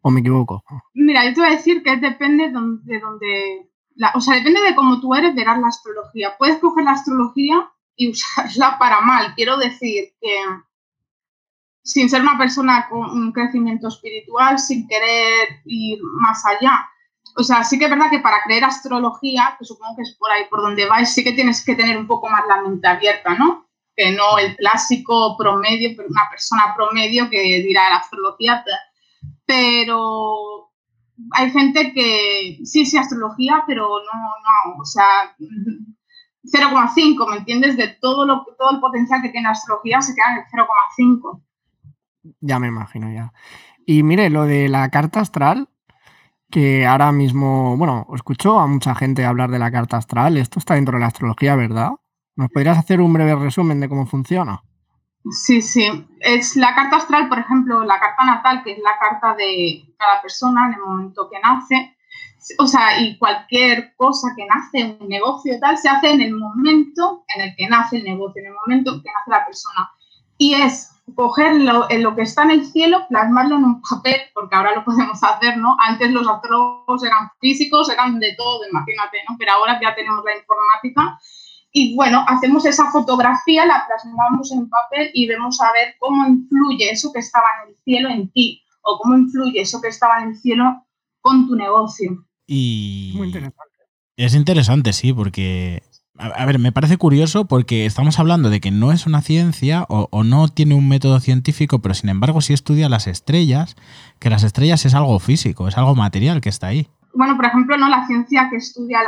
¿O 0.00 0.10
me 0.10 0.20
equivoco? 0.20 0.64
Mira, 0.94 1.24
yo 1.24 1.34
te 1.34 1.40
voy 1.40 1.50
a 1.50 1.56
decir 1.56 1.82
que 1.82 1.96
depende 1.96 2.48
de 2.48 3.00
donde... 3.00 3.70
o 4.14 4.20
sea, 4.20 4.34
depende 4.36 4.60
de 4.62 4.74
cómo 4.74 5.00
tú 5.00 5.14
eres, 5.14 5.34
verás 5.34 5.60
la 5.60 5.68
astrología. 5.68 6.36
Puedes 6.38 6.58
coger 6.58 6.84
la 6.84 6.92
astrología 6.92 7.70
y 7.96 8.10
usarla 8.10 8.78
para 8.78 9.00
mal. 9.00 9.34
Quiero 9.34 9.56
decir 9.56 10.12
que 10.20 10.36
sin 11.86 12.10
ser 12.10 12.20
una 12.20 12.36
persona 12.36 12.88
con 12.90 13.08
un 13.10 13.30
crecimiento 13.30 13.86
espiritual, 13.86 14.58
sin 14.58 14.88
querer 14.88 15.60
ir 15.66 16.00
más 16.20 16.44
allá. 16.44 16.84
O 17.36 17.44
sea, 17.44 17.62
sí 17.62 17.78
que 17.78 17.84
es 17.84 17.90
verdad 17.90 18.10
que 18.10 18.18
para 18.18 18.42
creer 18.44 18.64
astrología, 18.64 19.54
que 19.56 19.64
supongo 19.64 19.94
que 19.94 20.02
es 20.02 20.16
por 20.18 20.28
ahí 20.32 20.46
por 20.50 20.62
donde 20.62 20.86
vais, 20.86 21.14
sí 21.14 21.22
que 21.22 21.32
tienes 21.32 21.64
que 21.64 21.76
tener 21.76 21.96
un 21.96 22.08
poco 22.08 22.28
más 22.28 22.42
la 22.48 22.60
mente 22.60 22.88
abierta, 22.88 23.36
¿no? 23.36 23.68
Que 23.94 24.10
no 24.10 24.36
el 24.36 24.56
clásico 24.56 25.36
promedio, 25.38 25.90
una 25.90 26.28
persona 26.28 26.74
promedio 26.74 27.30
que 27.30 27.62
dirá 27.62 27.88
la 27.88 27.98
astrología. 27.98 28.64
Pero 29.46 30.72
hay 31.34 31.50
gente 31.52 31.92
que 31.92 32.58
sí, 32.64 32.84
sí, 32.84 32.98
astrología, 32.98 33.62
pero 33.64 33.86
no, 33.86 34.74
no, 34.74 34.82
o 34.82 34.84
sea, 34.84 35.36
0,5, 35.38 37.30
¿me 37.30 37.36
entiendes? 37.36 37.76
De 37.76 37.88
todo, 38.00 38.26
lo, 38.26 38.44
todo 38.58 38.72
el 38.72 38.80
potencial 38.80 39.22
que 39.22 39.28
tiene 39.28 39.46
la 39.46 39.52
astrología 39.52 40.00
se 40.00 40.16
queda 40.16 40.32
en 40.32 40.38
el 40.38 40.66
0,5. 40.66 41.45
Ya 42.40 42.58
me 42.58 42.68
imagino, 42.68 43.12
ya. 43.12 43.32
Y 43.86 44.02
mire, 44.02 44.30
lo 44.30 44.44
de 44.44 44.68
la 44.68 44.88
carta 44.90 45.20
astral, 45.20 45.68
que 46.50 46.86
ahora 46.86 47.12
mismo, 47.12 47.76
bueno, 47.76 48.06
escucho 48.14 48.58
a 48.58 48.66
mucha 48.66 48.94
gente 48.94 49.24
hablar 49.24 49.50
de 49.50 49.58
la 49.58 49.70
carta 49.70 49.96
astral, 49.96 50.36
esto 50.36 50.58
está 50.58 50.74
dentro 50.74 50.94
de 50.94 51.00
la 51.00 51.06
astrología, 51.06 51.56
¿verdad? 51.56 51.90
¿Nos 52.36 52.50
podrías 52.50 52.78
hacer 52.78 53.00
un 53.00 53.12
breve 53.12 53.34
resumen 53.34 53.80
de 53.80 53.88
cómo 53.88 54.06
funciona? 54.06 54.62
Sí, 55.30 55.60
sí. 55.60 56.06
Es 56.20 56.54
la 56.56 56.74
carta 56.74 56.96
astral, 56.96 57.28
por 57.28 57.38
ejemplo, 57.38 57.82
la 57.84 57.98
carta 57.98 58.24
natal, 58.24 58.62
que 58.62 58.72
es 58.72 58.78
la 58.78 58.96
carta 58.98 59.34
de 59.34 59.94
cada 59.98 60.22
persona 60.22 60.66
en 60.66 60.74
el 60.74 60.80
momento 60.80 61.28
que 61.30 61.40
nace, 61.40 61.96
o 62.58 62.66
sea, 62.66 63.00
y 63.00 63.18
cualquier 63.18 63.94
cosa 63.96 64.28
que 64.36 64.46
nace, 64.46 64.96
un 65.00 65.08
negocio 65.08 65.58
tal, 65.60 65.76
se 65.76 65.88
hace 65.88 66.12
en 66.12 66.20
el 66.20 66.34
momento 66.34 67.24
en 67.34 67.42
el 67.42 67.56
que 67.56 67.68
nace 67.68 67.96
el 67.96 68.04
negocio, 68.04 68.40
en 68.40 68.48
el 68.48 68.54
momento 68.54 68.94
en 68.94 69.02
que 69.02 69.08
nace 69.08 69.30
la 69.30 69.44
persona. 69.44 69.90
Y 70.38 70.54
es 70.54 70.92
cogerlo 71.14 71.86
en 71.88 72.02
lo 72.02 72.16
que 72.16 72.22
está 72.22 72.42
en 72.42 72.50
el 72.50 72.66
cielo, 72.66 73.06
plasmarlo 73.08 73.56
en 73.56 73.64
un 73.64 73.82
papel, 73.82 74.20
porque 74.34 74.56
ahora 74.56 74.74
lo 74.74 74.84
podemos 74.84 75.22
hacer, 75.22 75.56
¿no? 75.58 75.76
Antes 75.80 76.10
los 76.10 76.26
astrólogos 76.26 77.04
eran 77.04 77.30
físicos, 77.40 77.88
eran 77.90 78.18
de 78.18 78.34
todo, 78.36 78.60
imagínate, 78.68 79.18
¿no? 79.28 79.36
Pero 79.38 79.52
ahora 79.52 79.78
ya 79.80 79.94
tenemos 79.94 80.24
la 80.24 80.36
informática. 80.36 81.18
Y 81.72 81.94
bueno, 81.94 82.24
hacemos 82.26 82.64
esa 82.64 82.90
fotografía, 82.90 83.66
la 83.66 83.86
plasmamos 83.86 84.50
en 84.52 84.68
papel 84.68 85.10
y 85.14 85.28
vemos 85.28 85.60
a 85.60 85.72
ver 85.72 85.94
cómo 85.98 86.26
influye 86.26 86.90
eso 86.90 87.12
que 87.12 87.20
estaba 87.20 87.46
en 87.62 87.70
el 87.70 87.76
cielo 87.84 88.08
en 88.08 88.30
ti, 88.32 88.62
o 88.82 88.98
cómo 88.98 89.16
influye 89.16 89.60
eso 89.60 89.80
que 89.80 89.88
estaba 89.88 90.22
en 90.22 90.30
el 90.30 90.36
cielo 90.36 90.86
con 91.20 91.46
tu 91.46 91.54
negocio. 91.54 92.24
Y, 92.46 93.12
Muy 93.16 93.28
interesante. 93.28 93.62
Es 94.16 94.34
interesante, 94.34 94.92
sí, 94.92 95.12
porque 95.12 95.82
a, 96.18 96.44
ver, 96.46 96.58
me 96.58 96.72
parece 96.72 96.96
curioso 96.96 97.46
porque 97.46 97.86
estamos 97.86 98.18
hablando 98.18 98.50
de 98.50 98.60
que 98.60 98.70
no 98.70 98.92
es 98.92 99.06
una 99.06 99.22
ciencia 99.22 99.84
o, 99.88 100.24
no 100.24 100.48
tiene 100.48 100.74
un 100.74 100.88
método 100.88 101.20
científico, 101.20 101.80
pero 101.80 101.94
sin 101.94 102.08
embargo 102.08 102.40
sí 102.40 102.52
estudia 102.52 102.88
las 102.88 103.06
estrellas, 103.06 103.76
que 104.18 104.30
las 104.30 104.42
estrellas 104.42 104.84
es 104.86 104.94
algo 104.94 105.18
físico, 105.18 105.68
es 105.68 105.76
algo 105.76 105.94
material 105.94 106.40
que 106.40 106.48
está 106.48 106.68
ahí. 106.68 106.88
Bueno, 107.14 107.36
por 107.36 107.46
ejemplo, 107.46 107.76
¿no? 107.76 107.88
la 107.88 108.06
ciencia 108.06 108.48
que 108.50 108.56
estudia 108.56 109.00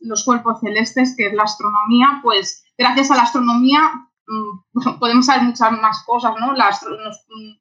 los 0.00 0.24
cuerpos 0.24 0.60
celestes, 0.60 1.14
que 1.16 1.28
es 1.28 1.34
la 1.34 1.44
astronomía, 1.44 2.20
pues 2.22 2.64
gracias 2.76 3.10
a 3.10 3.16
la 3.16 3.22
astronomía 3.22 3.80
mm, 4.26 4.98
podemos 4.98 5.26
saber 5.26 5.44
muchas 5.44 5.72
más 5.72 6.02
cosas, 6.04 6.34
¿no? 6.40 6.52
Mm, 6.52 7.58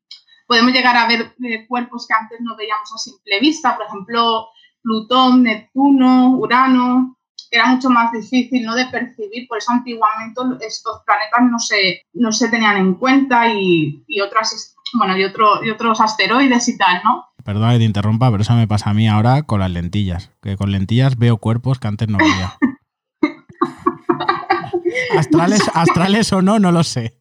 podemos 0.48 0.74
llegar 0.74 0.98
a 0.98 1.08
ver 1.08 1.36
eh, 1.44 1.66
cuerpos 1.68 2.06
que 2.08 2.14
antes 2.14 2.40
no 2.42 2.56
veíamos 2.56 2.92
a 2.94 2.98
simple 2.98 3.40
vista, 3.40 3.76
por 3.76 3.86
ejemplo, 3.86 4.48
Plutón, 4.82 5.44
Neptuno, 5.44 6.32
Urano, 6.32 7.18
era 7.54 7.68
mucho 7.68 7.90
más 7.90 8.12
difícil 8.12 8.66
¿no? 8.66 8.74
de 8.74 8.88
percibir, 8.88 9.48
por 9.48 9.60
eso 9.60 9.72
antiguamente 9.72 10.42
estos 10.66 11.02
planetas 11.06 11.52
no 11.52 11.60
se, 11.60 12.02
no 12.14 12.32
se 12.32 12.50
tenían 12.50 12.78
en 12.78 12.96
cuenta 12.96 13.54
y, 13.54 14.04
otras, 14.26 14.76
bueno, 14.98 15.16
y, 15.16 15.24
otro, 15.24 15.64
y 15.64 15.70
otros 15.70 16.02
asteroides 16.02 16.68
y 16.68 16.78
tal, 16.78 17.02
¿no? 17.04 17.26
Perdona 17.44 17.74
que 17.74 17.80
te 17.80 17.84
interrumpa, 17.84 18.32
pero 18.32 18.42
eso 18.42 18.56
me 18.56 18.68
pasa 18.68 18.90
a 18.90 18.94
mí 18.96 19.08
ahora 19.08 19.44
con 19.44 19.60
las 19.60 19.70
lentillas, 19.70 20.32
que 20.42 20.58
con 20.58 20.72
lentillas 20.72 21.18
veo 21.18 21.38
cuerpos 21.38 21.80
que 21.80 21.88
antes 21.88 22.08
no 22.08 22.18
veía. 22.18 22.58
astrales, 25.18 25.62
astrales 25.76 26.34
o 26.34 26.42
no, 26.42 26.58
no 26.58 26.72
lo 26.72 26.84
sé. 26.84 27.20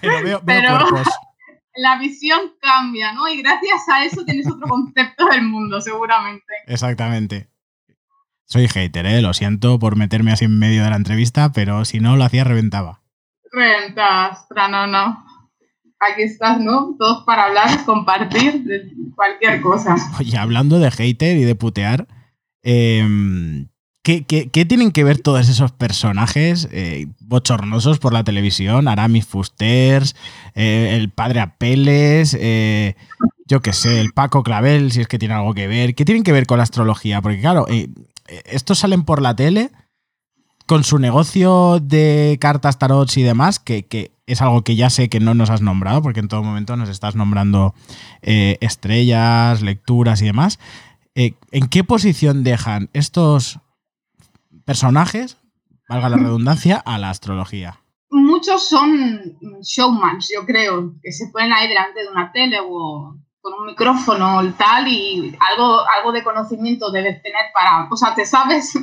Pero 0.00 0.24
veo, 0.24 0.42
cuerpos. 0.42 1.06
La 1.74 1.98
visión 1.98 2.40
cambia, 2.60 3.12
¿no? 3.12 3.28
Y 3.28 3.42
gracias 3.42 3.88
a 3.92 4.04
eso 4.04 4.24
tienes 4.24 4.50
otro 4.50 4.66
concepto 4.66 5.26
del 5.26 5.42
mundo, 5.42 5.80
seguramente. 5.80 6.52
Exactamente. 6.66 7.48
Soy 8.50 8.66
hater, 8.66 9.06
¿eh? 9.06 9.22
Lo 9.22 9.32
siento 9.32 9.78
por 9.78 9.94
meterme 9.94 10.32
así 10.32 10.46
en 10.46 10.58
medio 10.58 10.82
de 10.82 10.90
la 10.90 10.96
entrevista, 10.96 11.52
pero 11.52 11.84
si 11.84 12.00
no 12.00 12.16
lo 12.16 12.24
hacía, 12.24 12.42
reventaba. 12.42 13.00
Reventas, 13.52 14.44
no, 14.68 14.88
no. 14.88 15.24
Aquí 16.00 16.22
estás, 16.22 16.58
¿no? 16.58 16.96
Todos 16.98 17.22
para 17.24 17.44
hablar, 17.44 17.84
compartir 17.86 18.64
de 18.64 18.90
cualquier 19.14 19.60
cosa. 19.60 19.94
Oye, 20.18 20.36
hablando 20.36 20.80
de 20.80 20.90
hater 20.90 21.36
y 21.36 21.44
de 21.44 21.54
putear, 21.54 22.08
em, 22.64 23.68
¿qué, 24.02 24.24
tienen 24.66 24.90
que 24.90 25.04
ver 25.04 25.20
todos 25.20 25.48
esos 25.48 25.70
personajes 25.70 26.68
eh, 26.72 27.06
bochornosos 27.20 28.00
por 28.00 28.12
la 28.12 28.24
televisión? 28.24 28.88
Aramis 28.88 29.26
Fusters, 29.26 30.16
eh, 30.56 30.96
el 30.96 31.10
padre 31.10 31.38
Apeles, 31.38 32.36
yo 33.46 33.62
qué 33.62 33.72
sé, 33.72 34.00
el 34.00 34.12
Paco 34.12 34.42
Clavel, 34.42 34.90
si 34.90 35.02
es 35.02 35.06
que 35.06 35.20
tiene 35.20 35.34
algo 35.34 35.54
que 35.54 35.68
ver. 35.68 35.94
¿Qué 35.94 36.04
tienen 36.04 36.24
que 36.24 36.32
ver 36.32 36.46
con 36.46 36.56
la 36.56 36.64
astrología? 36.64 37.20
Porque 37.20 37.40
claro, 37.40 37.66
estos 38.44 38.78
salen 38.78 39.04
por 39.04 39.22
la 39.22 39.34
tele 39.34 39.70
con 40.70 40.84
su 40.84 41.00
negocio 41.00 41.80
de 41.80 42.38
cartas, 42.40 42.78
tarots 42.78 43.16
y 43.16 43.24
demás, 43.24 43.58
que, 43.58 44.12
es 44.26 44.40
algo 44.40 44.62
que 44.62 44.76
ya 44.76 44.88
sé 44.88 45.08
que 45.08 45.18
no 45.18 45.34
nos 45.34 45.50
has 45.50 45.62
nombrado, 45.62 46.00
porque 46.00 46.20
en 46.20 46.28
todo 46.28 46.44
momento 46.44 46.76
nos 46.76 46.88
estás 46.88 47.16
nombrando 47.16 47.74
eh, 48.22 48.56
estrellas, 48.60 49.62
lecturas 49.62 50.22
y 50.22 50.26
demás. 50.26 50.60
Eh, 51.16 51.34
¿En 51.50 51.66
qué 51.66 51.82
posición 51.82 52.44
dejan 52.44 52.88
estos 52.92 53.58
personajes, 54.64 55.38
valga 55.88 56.08
la 56.08 56.18
redundancia, 56.18 56.76
a 56.76 56.98
la 56.98 57.10
astrología? 57.10 57.80
Muchos 58.10 58.68
son 58.68 59.38
showmans, 59.62 60.30
yo 60.32 60.46
creo, 60.46 60.94
que 61.02 61.10
se 61.10 61.26
ponen 61.32 61.52
ahí 61.52 61.68
delante 61.68 62.02
de 62.02 62.08
una 62.10 62.30
tele 62.30 62.58
o 62.62 63.16
con 63.40 63.54
un 63.54 63.66
micrófono 63.66 64.44
y 64.44 64.50
tal, 64.52 64.88
y 64.88 65.36
algo, 65.50 65.80
algo 65.88 66.12
de 66.12 66.22
conocimiento 66.22 66.90
debes 66.90 67.22
tener 67.22 67.46
para, 67.54 67.88
o 67.90 67.96
sea, 67.96 68.14
te 68.14 68.26
sabes 68.26 68.74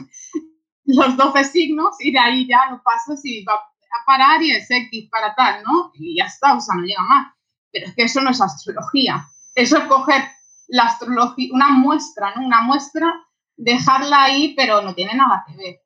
los 0.86 1.18
12 1.18 1.44
signos 1.44 1.96
y 2.00 2.12
de 2.12 2.20
ahí 2.20 2.48
ya 2.48 2.70
no 2.70 2.82
pasas 2.84 3.24
y 3.24 3.44
va 3.44 3.54
a 3.54 4.06
parar 4.06 4.42
y 4.42 4.52
es 4.52 4.70
X 4.70 5.10
para 5.12 5.36
tal, 5.36 5.64
¿no? 5.64 5.92
Y 5.94 6.18
ya 6.18 6.26
está, 6.26 6.56
o 6.56 6.62
sea, 6.62 6.76
no 6.76 6.84
llega 6.84 7.04
más. 7.04 7.34
Pero 7.72 7.88
es 7.88 7.96
que 7.96 8.04
eso 8.04 8.22
no 8.22 8.32
es 8.32 8.42
astrología. 8.42 9.28
Eso 9.54 9.78
es 9.78 9.84
coger 9.86 10.24
la 10.68 10.84
astrología, 10.84 11.50
una 11.54 11.70
muestra, 11.70 12.34
¿no? 12.36 12.46
Una 12.46 12.62
muestra, 12.62 13.14
dejarla 13.56 14.24
ahí, 14.24 14.54
pero 14.56 14.82
no 14.82 14.94
tiene 14.94 15.16
nada 15.16 15.44
que 15.48 15.56
ver. 15.56 15.82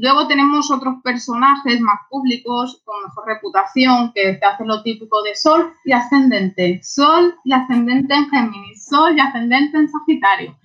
Luego 0.00 0.28
tenemos 0.28 0.70
otros 0.70 1.02
personajes 1.02 1.80
más 1.80 1.98
públicos, 2.08 2.80
con 2.84 3.02
mejor 3.02 3.26
reputación, 3.26 4.12
que 4.14 4.34
te 4.34 4.46
hacen 4.46 4.68
lo 4.68 4.80
típico 4.84 5.22
de 5.24 5.34
Sol 5.34 5.74
y 5.84 5.90
Ascendente. 5.90 6.80
Sol 6.84 7.34
y 7.44 7.52
Ascendente 7.52 8.14
en 8.14 8.30
Géminis, 8.30 8.84
Sol 8.84 9.16
y 9.16 9.20
Ascendente 9.20 9.76
en 9.76 9.88
Sagitario. 9.88 10.56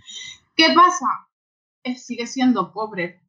¿Qué 0.55 0.67
pasa? 0.75 1.07
sigue 1.97 2.27
siendo 2.27 2.71
pobre, 2.71 3.21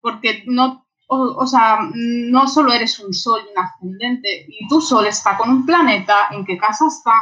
porque 0.00 0.44
no, 0.46 0.86
o, 1.08 1.46
sea, 1.46 1.80
no 1.92 2.46
solo 2.46 2.72
eres 2.72 3.00
un 3.00 3.12
Sol 3.12 3.42
y 3.44 3.50
un 3.50 3.58
Ascendente, 3.58 4.46
y 4.48 4.68
tu 4.68 4.80
Sol 4.80 5.06
está 5.06 5.36
con 5.36 5.50
un 5.50 5.66
planeta, 5.66 6.28
en 6.30 6.44
qué 6.44 6.56
casa 6.56 6.86
está, 6.86 7.12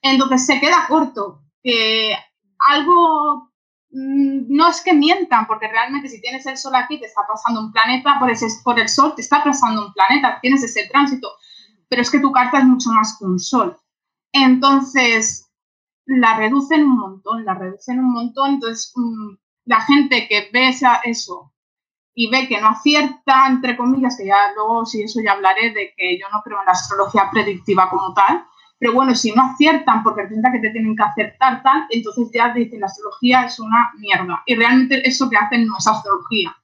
entonces 0.00 0.46
se 0.46 0.58
queda 0.58 0.86
corto. 0.88 1.42
Que 1.62 2.16
algo 2.60 3.47
no 3.90 4.68
es 4.68 4.82
que 4.82 4.92
mientan, 4.92 5.46
porque 5.46 5.68
realmente 5.68 6.08
si 6.08 6.20
tienes 6.20 6.44
el 6.46 6.56
Sol 6.56 6.74
aquí, 6.74 6.98
te 6.98 7.06
está 7.06 7.22
pasando 7.26 7.60
un 7.60 7.72
planeta, 7.72 8.18
por, 8.18 8.30
ese, 8.30 8.46
por 8.62 8.78
el 8.78 8.88
Sol 8.88 9.14
te 9.14 9.22
está 9.22 9.42
pasando 9.42 9.86
un 9.86 9.92
planeta, 9.92 10.38
tienes 10.40 10.62
ese 10.62 10.88
tránsito, 10.88 11.30
pero 11.88 12.02
es 12.02 12.10
que 12.10 12.20
tu 12.20 12.30
carta 12.30 12.58
es 12.58 12.64
mucho 12.64 12.90
más 12.90 13.16
que 13.18 13.24
un 13.24 13.38
Sol. 13.38 13.76
Entonces, 14.32 15.50
la 16.04 16.36
reducen 16.36 16.84
un 16.84 16.98
montón, 16.98 17.44
la 17.44 17.54
reducen 17.54 17.98
un 17.98 18.12
montón, 18.12 18.54
entonces 18.54 18.92
mm, 18.94 19.34
la 19.66 19.80
gente 19.82 20.26
que 20.28 20.50
ve 20.52 20.74
eso 21.04 21.52
y 22.14 22.28
ve 22.30 22.48
que 22.48 22.60
no 22.60 22.68
acierta, 22.68 23.46
entre 23.46 23.76
comillas, 23.76 24.16
que 24.16 24.26
ya 24.26 24.52
luego, 24.54 24.84
si 24.84 25.02
eso 25.02 25.20
ya 25.22 25.32
hablaré 25.32 25.70
de 25.72 25.94
que 25.96 26.18
yo 26.18 26.26
no 26.32 26.42
creo 26.42 26.58
en 26.58 26.66
la 26.66 26.72
astrología 26.72 27.30
predictiva 27.30 27.88
como 27.88 28.12
tal, 28.12 28.44
pero 28.78 28.92
bueno, 28.92 29.14
si 29.14 29.32
no 29.32 29.42
aciertan 29.42 30.02
porque 30.02 30.22
piensan 30.24 30.52
que 30.52 30.60
te 30.60 30.70
tienen 30.70 30.94
que 30.94 31.02
acertar 31.02 31.62
tal, 31.62 31.86
entonces 31.90 32.28
ya 32.32 32.52
dicen 32.54 32.80
la 32.80 32.86
astrología 32.86 33.44
es 33.44 33.58
una 33.58 33.90
mierda. 33.98 34.42
Y 34.46 34.54
realmente 34.54 35.06
eso 35.06 35.28
que 35.28 35.36
hacen 35.36 35.66
no 35.66 35.76
es 35.78 35.86
astrología. 35.86 36.54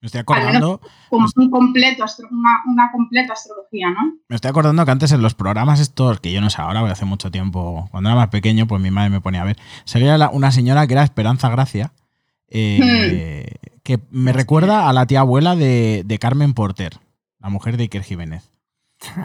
Me 0.00 0.06
estoy 0.06 0.22
acordando. 0.22 0.80
Como 1.10 1.28
un 1.36 1.50
completo, 1.50 2.04
una, 2.30 2.90
completa 2.90 3.34
astrología, 3.34 3.90
¿no? 3.90 4.14
Me 4.28 4.34
estoy 4.34 4.48
acordando 4.48 4.84
que 4.84 4.90
antes 4.90 5.12
en 5.12 5.22
los 5.22 5.34
programas 5.34 5.78
estos, 5.78 6.18
que 6.20 6.32
yo 6.32 6.40
no 6.40 6.50
sé 6.50 6.60
ahora, 6.60 6.80
voy 6.80 6.90
hace 6.90 7.04
mucho 7.04 7.30
tiempo, 7.30 7.86
cuando 7.92 8.08
era 8.08 8.16
más 8.16 8.28
pequeño, 8.28 8.66
pues 8.66 8.80
mi 8.82 8.90
madre 8.90 9.10
me 9.10 9.20
ponía 9.20 9.42
a 9.42 9.44
ver. 9.44 9.58
Salía 9.84 10.30
una 10.32 10.50
señora 10.50 10.86
que 10.86 10.94
era 10.94 11.04
Esperanza 11.04 11.50
Gracia, 11.50 11.92
eh, 12.48 13.46
hmm. 13.52 13.80
que 13.84 14.00
me 14.10 14.32
recuerda 14.32 14.88
a 14.88 14.92
la 14.92 15.06
tía 15.06 15.20
abuela 15.20 15.54
de, 15.54 16.02
de 16.04 16.18
Carmen 16.18 16.54
Porter, 16.54 16.98
la 17.38 17.50
mujer 17.50 17.76
de 17.76 17.84
Iker 17.84 18.02
Jiménez. 18.02 18.51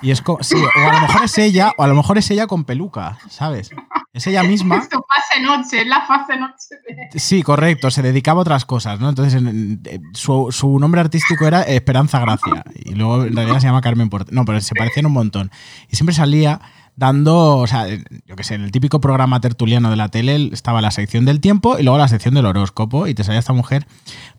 Y 0.01 0.11
es 0.11 0.21
como, 0.21 0.41
sí, 0.43 0.55
o 0.55 0.89
a 0.89 0.93
lo 0.93 1.01
mejor 1.01 1.23
es 1.23 1.37
ella, 1.37 1.73
o 1.77 1.83
a 1.83 1.87
lo 1.87 1.95
mejor 1.95 2.17
es 2.17 2.29
ella 2.31 2.47
con 2.47 2.63
peluca, 2.63 3.17
¿sabes? 3.29 3.69
Es 4.13 4.25
ella 4.27 4.43
misma. 4.43 4.77
Es 4.77 4.89
fase 4.89 5.41
noche, 5.41 5.85
la 5.85 6.01
fase 6.01 6.37
noche. 6.37 6.75
Sí, 7.15 7.43
correcto, 7.43 7.91
se 7.91 8.01
dedicaba 8.01 8.39
a 8.39 8.41
otras 8.41 8.65
cosas, 8.65 8.99
¿no? 8.99 9.09
Entonces, 9.09 9.41
su, 10.13 10.47
su, 10.51 10.79
nombre 10.79 11.01
artístico 11.01 11.45
era 11.45 11.61
Esperanza 11.63 12.19
Gracia. 12.19 12.63
Y 12.75 12.95
luego 12.95 13.23
en 13.23 13.35
realidad 13.35 13.59
se 13.59 13.67
llama 13.67 13.81
Carmen 13.81 14.09
Porter. 14.09 14.33
No, 14.33 14.45
pero 14.45 14.59
se 14.61 14.75
parecían 14.75 15.05
un 15.05 15.13
montón. 15.13 15.51
Y 15.89 15.95
siempre 15.95 16.15
salía 16.15 16.61
dando, 16.97 17.57
o 17.57 17.67
sea, 17.67 17.87
yo 17.87 18.35
qué 18.35 18.43
sé, 18.43 18.55
en 18.55 18.63
el 18.63 18.71
típico 18.71 18.99
programa 18.99 19.39
tertuliano 19.39 19.91
de 19.91 19.95
la 19.95 20.09
tele 20.09 20.49
estaba 20.51 20.81
la 20.81 20.89
sección 20.91 21.25
del 21.25 21.39
tiempo 21.39 21.77
y 21.77 21.83
luego 21.83 21.99
la 21.99 22.07
sección 22.07 22.33
del 22.33 22.47
horóscopo 22.47 23.07
y 23.07 23.13
te 23.13 23.23
salía 23.23 23.39
esta 23.39 23.53
mujer 23.53 23.87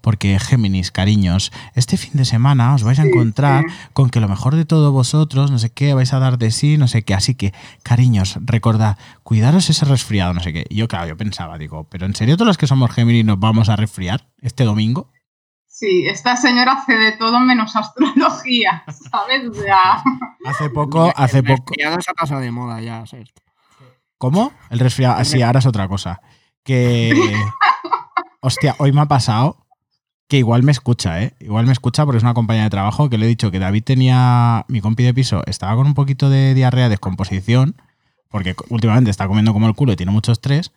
porque 0.01 0.39
Géminis, 0.41 0.91
cariños, 0.91 1.53
este 1.75 1.97
fin 1.97 2.13
de 2.15 2.25
semana 2.25 2.75
os 2.75 2.83
vais 2.83 2.99
a 2.99 3.05
encontrar 3.05 3.65
con 3.93 4.11
que 4.11 4.21
lo 4.21 4.29
mejor 4.29 4.57
de 4.57 4.65
todo 4.65 4.91
vosotros, 4.91 5.53
no 5.53 5.59
sé 5.59 5.71
qué, 5.71 5.95
vais 5.95 6.13
a 6.13 6.19
dar 6.19 6.37
de 6.37 6.51
sí, 6.51 6.77
no 6.77 6.89
sé 6.89 7.05
qué, 7.05 7.15
así 7.15 7.37
que, 7.37 7.55
cariños, 7.85 8.39
recordad, 8.41 8.99
cuidaros 9.23 9.71
ese 9.71 9.85
resfriado, 9.85 10.35
no 10.35 10.41
sé 10.41 10.53
qué. 10.53 10.67
Y 10.69 10.77
yo, 10.77 10.89
claro, 10.89 11.07
yo 11.07 11.17
pensaba, 11.17 11.59
digo, 11.59 11.87
pero 11.89 12.07
¿en 12.07 12.17
serio 12.17 12.37
todos 12.37 12.49
los 12.49 12.59
que 12.59 12.67
somos 12.67 12.91
Géminis 12.91 13.25
nos 13.25 13.39
vamos 13.39 13.69
a 13.69 13.77
resfriar 13.77 14.27
este 14.43 14.65
domingo? 14.65 15.11
Sí, 15.79 16.09
esta 16.09 16.35
señora 16.35 16.73
hace 16.73 16.97
de 16.97 17.13
todo 17.13 17.39
menos 17.39 17.77
astrología, 17.77 18.83
¿sabes? 19.13 19.43
Hace 20.45 20.71
poco, 20.71 21.13
hace 21.15 21.41
poco. 21.45 21.73
El 21.73 21.85
resfriado 21.85 22.01
se 22.01 22.11
ha 22.11 22.15
pasado 22.15 22.41
de 22.41 22.51
moda 22.51 22.81
ya, 22.81 23.05
¿Cómo? 24.19 24.53
El 24.71 24.81
resfriado. 24.81 25.25
Sí, 25.25 25.41
ahora 25.41 25.61
es 25.61 25.67
otra 25.67 25.87
cosa. 25.87 26.21
Que. 26.65 27.15
Hostia, 28.41 28.75
hoy 28.79 28.91
me 28.91 29.03
ha 29.03 29.07
pasado 29.07 29.69
que 30.27 30.39
igual 30.39 30.65
me 30.65 30.73
escucha, 30.73 31.23
¿eh? 31.23 31.37
Igual 31.39 31.67
me 31.67 31.73
escucha 31.73 32.05
porque 32.05 32.17
es 32.17 32.25
una 32.25 32.35
compañía 32.35 32.65
de 32.65 32.71
trabajo 32.71 33.09
que 33.09 33.17
le 33.17 33.27
he 33.27 33.29
dicho 33.29 33.53
que 33.53 33.61
David 33.61 33.85
tenía. 33.85 34.65
Mi 34.67 34.81
compi 34.81 35.05
de 35.05 35.15
piso 35.15 35.45
estaba 35.47 35.77
con 35.77 35.87
un 35.87 35.95
poquito 35.95 36.29
de 36.29 36.55
diarrea, 36.55 36.89
descomposición, 36.89 37.81
porque 38.31 38.57
últimamente 38.69 39.13
está 39.13 39.29
comiendo 39.29 39.53
como 39.53 39.69
el 39.69 39.77
culo 39.77 39.93
y 39.93 39.97
tiene 39.97 40.11
mucho 40.11 40.33
estrés. 40.33 40.73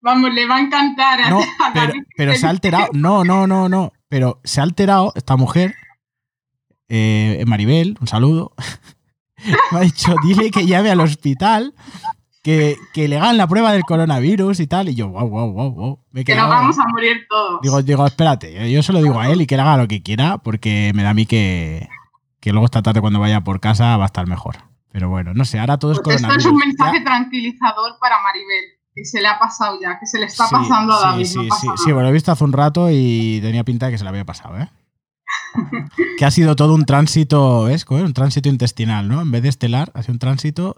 Vamos, 0.00 0.32
le 0.32 0.46
va 0.46 0.58
a 0.58 0.60
encantar. 0.60 1.28
No, 1.28 1.40
pero, 2.16 2.32
se 2.36 2.46
ha 2.46 2.50
alterado. 2.50 2.90
No, 2.92 3.24
no, 3.24 3.48
no, 3.48 3.68
no. 3.68 3.92
Pero 4.10 4.40
se 4.44 4.60
ha 4.60 4.64
alterado 4.64 5.12
esta 5.14 5.36
mujer, 5.36 5.74
eh, 6.88 7.42
Maribel, 7.46 7.96
un 8.00 8.06
saludo. 8.06 8.52
me 9.72 9.78
ha 9.78 9.80
dicho, 9.80 10.14
dile 10.22 10.50
que 10.50 10.66
llame 10.66 10.90
al 10.90 11.00
hospital 11.00 11.72
que, 12.42 12.76
que 12.92 13.06
le 13.08 13.16
hagan 13.18 13.36
la 13.36 13.46
prueba 13.46 13.72
del 13.72 13.82
coronavirus 13.84 14.60
y 14.60 14.66
tal. 14.66 14.88
Y 14.88 14.94
yo, 14.96 15.08
wow, 15.08 15.28
wow, 15.28 15.52
wow, 15.52 15.70
wow. 15.72 16.04
Me 16.10 16.20
he 16.22 16.24
Que 16.24 16.34
nos 16.34 16.48
vamos 16.48 16.78
a 16.78 16.86
morir 16.88 17.26
todos. 17.28 17.60
Digo, 17.62 17.82
digo, 17.82 18.06
espérate, 18.06 18.52
yo- 18.52 18.66
yo 18.66 18.82
se 18.82 18.92
lo 18.92 19.00
digo 19.02 19.18
a 19.20 19.28
él 19.30 19.40
y 19.40 19.46
que 19.46 19.54
él 19.54 19.60
haga 19.60 19.76
lo 19.76 19.88
que 19.88 20.02
quiera, 20.02 20.38
porque 20.38 20.92
me 20.94 21.02
da 21.02 21.10
a 21.10 21.14
mí 21.14 21.24
que, 21.26 21.88
que 22.40 22.50
luego 22.52 22.64
esta 22.66 22.82
tarde 22.82 23.00
cuando 23.00 23.20
vaya 23.20 23.42
por 23.42 23.60
casa 23.60 23.96
va 23.96 24.04
a 24.04 24.06
estar 24.06 24.26
mejor. 24.26 24.56
Pero 24.92 25.08
bueno, 25.08 25.34
no 25.34 25.44
sé, 25.44 25.60
ahora 25.60 25.78
todo 25.78 25.92
es 25.92 26.00
Pues 26.02 26.16
esto 26.16 26.26
coronavirus. 26.26 26.46
es 26.46 26.50
un 26.52 26.58
mensaje 26.68 26.98
Ya- 26.98 27.04
tranquilizador 27.04 27.92
para 28.00 28.16
Maribel, 28.22 28.64
que 29.00 29.04
se 29.06 29.20
le 29.22 29.28
ha 29.28 29.38
pasado 29.38 29.78
ya, 29.80 29.98
que 29.98 30.04
se 30.06 30.18
le 30.18 30.26
está 30.26 30.44
Sí, 30.46 30.54
pasando 30.54 30.92
a 30.92 30.98
sí, 30.98 31.04
David. 31.04 31.24
Sí, 31.24 31.36
no 31.36 31.42
sí, 31.42 31.48
pasa 31.48 31.72
sí, 31.76 31.84
bueno, 31.92 32.02
lo 32.02 32.08
he 32.08 32.12
visto 32.12 32.32
hace 32.32 32.44
un 32.44 32.52
rato 32.52 32.88
y 32.90 33.38
tenía 33.40 33.64
pinta 33.64 33.86
de 33.86 33.92
que 33.92 33.98
se 33.98 34.04
le 34.04 34.10
había 34.10 34.26
pasado, 34.26 34.58
¿eh? 34.58 34.68
que 36.18 36.24
ha 36.26 36.30
sido 36.30 36.54
todo 36.54 36.74
un 36.74 36.84
tránsito, 36.84 37.64
¿ves? 37.64 37.86
Un 37.88 38.12
tránsito 38.12 38.50
intestinal, 38.50 39.08
¿no? 39.08 39.22
En 39.22 39.30
vez 39.30 39.42
de 39.42 39.48
estelar, 39.48 39.90
ha 39.94 40.02
sido 40.02 40.12
un 40.12 40.18
tránsito 40.18 40.76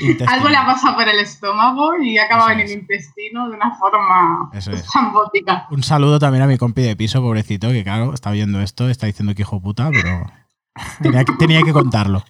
intestinal. 0.00 0.28
Algo 0.34 0.48
le 0.48 0.56
ha 0.56 0.64
pasado 0.66 0.94
por 0.94 1.08
el 1.08 1.18
estómago 1.18 1.96
y 2.00 2.18
ha 2.18 2.24
acabado 2.26 2.50
en 2.50 2.60
el 2.60 2.66
es. 2.66 2.72
intestino 2.72 3.48
de 3.48 3.56
una 3.56 3.74
forma 3.76 4.48
Eso 4.52 4.70
es. 4.70 4.86
zambótica. 4.92 5.66
Un 5.72 5.82
saludo 5.82 6.20
también 6.20 6.44
a 6.44 6.46
mi 6.46 6.56
compi 6.56 6.82
de 6.82 6.94
piso, 6.94 7.20
pobrecito, 7.20 7.68
que 7.70 7.82
claro, 7.82 8.14
está 8.14 8.30
viendo 8.30 8.60
esto, 8.60 8.88
está 8.88 9.06
diciendo 9.06 9.34
que 9.34 9.42
hijo 9.42 9.60
puta, 9.60 9.90
pero 9.90 10.30
tenía 11.02 11.24
que, 11.24 11.32
tenía 11.32 11.62
que 11.62 11.72
contarlo. 11.72 12.22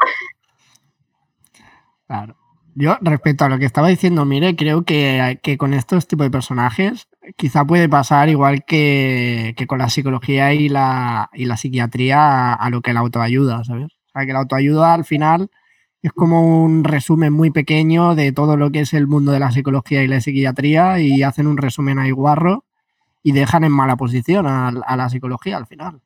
Claro. 2.07 2.37
Yo, 2.79 2.99
respecto 3.01 3.43
a 3.47 3.49
lo 3.49 3.59
que 3.59 3.65
estaba 3.65 3.89
diciendo, 3.89 4.27
mire, 4.27 4.55
creo 4.55 4.85
que, 4.85 5.41
que 5.43 5.57
con 5.57 5.73
estos 5.73 6.07
tipos 6.07 6.27
de 6.27 6.31
personajes 6.31 7.09
quizá 7.39 7.65
puede 7.65 7.89
pasar 7.89 8.29
igual 8.29 8.67
que, 8.67 9.55
que 9.57 9.67
con 9.67 9.79
la 9.79 9.89
psicología 9.89 10.53
y 10.53 10.69
la, 10.69 11.31
y 11.33 11.47
la 11.47 11.57
psiquiatría 11.57 12.19
a, 12.19 12.55
a 12.55 12.69
lo 12.69 12.83
que 12.83 12.93
la 12.93 13.01
autoayuda, 13.01 13.65
¿sabes? 13.65 13.87
O 13.87 14.11
sea, 14.13 14.27
que 14.27 14.35
la 14.35 14.41
autoayuda 14.41 14.93
al 14.93 15.07
final 15.07 15.49
es 16.03 16.13
como 16.13 16.65
un 16.65 16.85
resumen 16.85 17.33
muy 17.33 17.51
pequeño 17.51 18.15
de 18.15 18.33
todo 18.33 18.59
lo 18.59 18.71
que 18.71 18.81
es 18.81 18.93
el 18.93 19.07
mundo 19.07 19.33
de 19.33 19.41
la 19.41 19.53
psicología 19.53 20.03
y 20.03 20.09
la 20.09 20.21
psiquiatría 20.21 21.01
y 21.01 21.23
hacen 21.23 21.47
un 21.47 21.57
resumen 21.57 21.99
ahí 21.99 22.11
guarro 22.11 22.67
y 23.23 23.33
dejan 23.33 23.65
en 23.65 23.73
mala 23.73 23.97
posición 23.97 24.47
a, 24.47 24.69
a 24.69 24.97
la 24.97 25.09
psicología 25.09 25.57
al 25.57 25.67
final. 25.67 26.03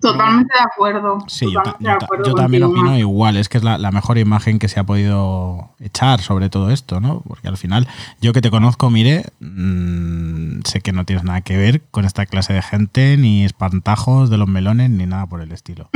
Totalmente 0.00 0.52
de 0.52 0.64
acuerdo. 0.64 1.18
Sí, 1.28 1.46
yo, 1.52 1.62
ta- 1.62 1.76
yo 1.78 1.90
de 1.92 1.96
ta- 1.98 2.04
acuerdo 2.06 2.24
yo 2.26 2.34
también 2.34 2.64
opino 2.64 2.98
igual, 2.98 3.36
es 3.36 3.48
que 3.48 3.58
es 3.58 3.62
la, 3.64 3.78
la 3.78 3.92
mejor 3.92 4.18
imagen 4.18 4.58
que 4.58 4.68
se 4.68 4.80
ha 4.80 4.84
podido 4.84 5.70
echar 5.78 6.20
sobre 6.20 6.50
todo 6.50 6.70
esto, 6.70 6.98
¿no? 7.00 7.20
Porque 7.20 7.46
al 7.46 7.56
final, 7.56 7.86
yo 8.20 8.32
que 8.32 8.40
te 8.40 8.50
conozco, 8.50 8.90
mire, 8.90 9.26
mm, 9.40 10.62
sé 10.64 10.80
que 10.80 10.92
no 10.92 11.04
tienes 11.04 11.24
nada 11.24 11.40
que 11.42 11.56
ver 11.56 11.82
con 11.92 12.04
esta 12.04 12.26
clase 12.26 12.52
de 12.52 12.62
gente, 12.62 13.16
ni 13.16 13.44
espantajos 13.44 14.28
de 14.28 14.38
los 14.38 14.48
melones, 14.48 14.90
ni 14.90 15.06
nada 15.06 15.26
por 15.26 15.40
el 15.40 15.52
estilo. 15.52 15.88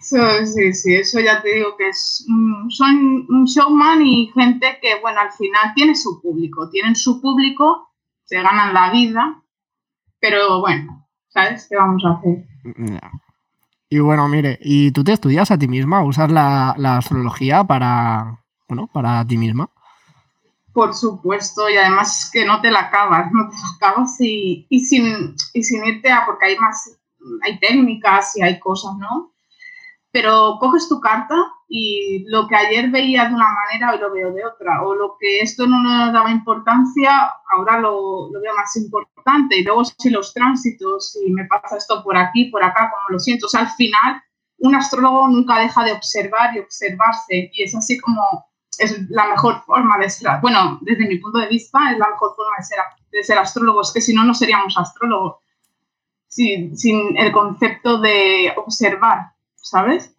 Sí, 0.00 0.72
sí, 0.72 0.94
eso 0.94 1.20
ya 1.20 1.42
te 1.42 1.54
digo 1.56 1.76
que 1.76 1.88
es, 1.88 2.24
mm, 2.28 2.70
son 2.70 3.26
un 3.28 3.44
showman 3.44 4.00
y 4.06 4.30
gente 4.32 4.78
que, 4.80 5.00
bueno, 5.02 5.20
al 5.20 5.32
final 5.32 5.72
tiene 5.74 5.94
su 5.94 6.20
público, 6.22 6.70
tienen 6.70 6.94
su 6.96 7.20
público, 7.20 7.90
se 8.24 8.40
ganan 8.40 8.72
la 8.72 8.90
vida, 8.92 9.42
pero 10.20 10.60
bueno, 10.60 10.97
¿sabes 11.28 11.66
qué 11.68 11.76
vamos 11.76 12.04
a 12.04 12.12
hacer? 12.12 12.44
Ya. 12.76 13.10
Y 13.90 14.00
bueno, 14.00 14.28
mire, 14.28 14.58
¿y 14.60 14.90
tú 14.92 15.02
te 15.02 15.12
estudias 15.12 15.50
a 15.50 15.58
ti 15.58 15.66
misma? 15.66 16.04
¿Usas 16.04 16.30
la, 16.30 16.74
la 16.76 16.98
astrología 16.98 17.64
para, 17.64 18.38
bueno, 18.68 18.86
para 18.92 19.26
ti 19.26 19.38
misma? 19.38 19.70
Por 20.72 20.94
supuesto, 20.94 21.68
y 21.70 21.76
además 21.76 22.30
que 22.32 22.44
no 22.44 22.60
te 22.60 22.70
la 22.70 22.80
acabas, 22.80 23.32
no 23.32 23.48
te 23.48 23.56
la 23.56 23.88
acabas 23.88 24.20
y, 24.20 24.66
y 24.68 24.80
sin, 24.80 25.34
y 25.54 25.62
sin 25.62 25.84
irte 25.86 26.10
a, 26.10 26.26
porque 26.26 26.46
hay 26.46 26.58
más, 26.58 26.98
hay 27.42 27.58
técnicas 27.58 28.36
y 28.36 28.42
hay 28.42 28.60
cosas, 28.60 28.92
¿no? 28.98 29.32
Pero 30.10 30.56
coges 30.58 30.88
tu 30.88 31.00
carta 31.00 31.36
y 31.68 32.24
lo 32.28 32.48
que 32.48 32.56
ayer 32.56 32.90
veía 32.90 33.28
de 33.28 33.34
una 33.34 33.48
manera 33.52 33.92
hoy 33.92 33.98
lo 33.98 34.12
veo 34.12 34.32
de 34.32 34.44
otra, 34.44 34.82
o 34.82 34.94
lo 34.94 35.16
que 35.20 35.40
esto 35.40 35.66
no 35.66 35.82
le 35.82 36.12
daba 36.12 36.30
importancia, 36.30 37.30
ahora 37.54 37.78
lo, 37.78 38.30
lo 38.32 38.40
veo 38.40 38.54
más 38.54 38.74
importante, 38.76 39.58
y 39.58 39.64
luego 39.64 39.84
si 39.84 40.08
los 40.08 40.32
tránsitos, 40.32 41.12
si 41.12 41.30
me 41.30 41.44
pasa 41.44 41.76
esto 41.76 42.02
por 42.02 42.16
aquí, 42.16 42.46
por 42.46 42.64
acá, 42.64 42.90
como 42.90 43.10
lo 43.10 43.18
siento, 43.18 43.46
o 43.46 43.48
sea, 43.50 43.60
al 43.60 43.70
final 43.70 44.22
un 44.60 44.74
astrólogo 44.74 45.28
nunca 45.28 45.58
deja 45.58 45.84
de 45.84 45.92
observar 45.92 46.56
y 46.56 46.60
observarse, 46.60 47.50
y 47.52 47.62
es 47.62 47.74
así 47.74 47.98
como 48.00 48.48
es 48.78 49.10
la 49.10 49.26
mejor 49.26 49.62
forma 49.64 49.98
de 49.98 50.08
ser, 50.08 50.30
bueno, 50.40 50.78
desde 50.82 51.06
mi 51.06 51.18
punto 51.18 51.38
de 51.38 51.48
vista, 51.48 51.90
es 51.90 51.98
la 51.98 52.08
mejor 52.08 52.34
forma 52.34 52.56
de 52.58 52.64
ser, 52.64 52.78
de 53.10 53.24
ser 53.24 53.38
astrólogo, 53.38 53.82
es 53.82 53.92
que 53.92 54.00
si 54.00 54.14
no, 54.14 54.24
no 54.24 54.34
seríamos 54.34 54.78
astrólogos, 54.78 55.36
sin, 56.28 56.76
sin 56.76 57.16
el 57.16 57.32
concepto 57.32 57.98
de 57.98 58.52
observar, 58.56 59.32
¿sabes? 59.68 60.14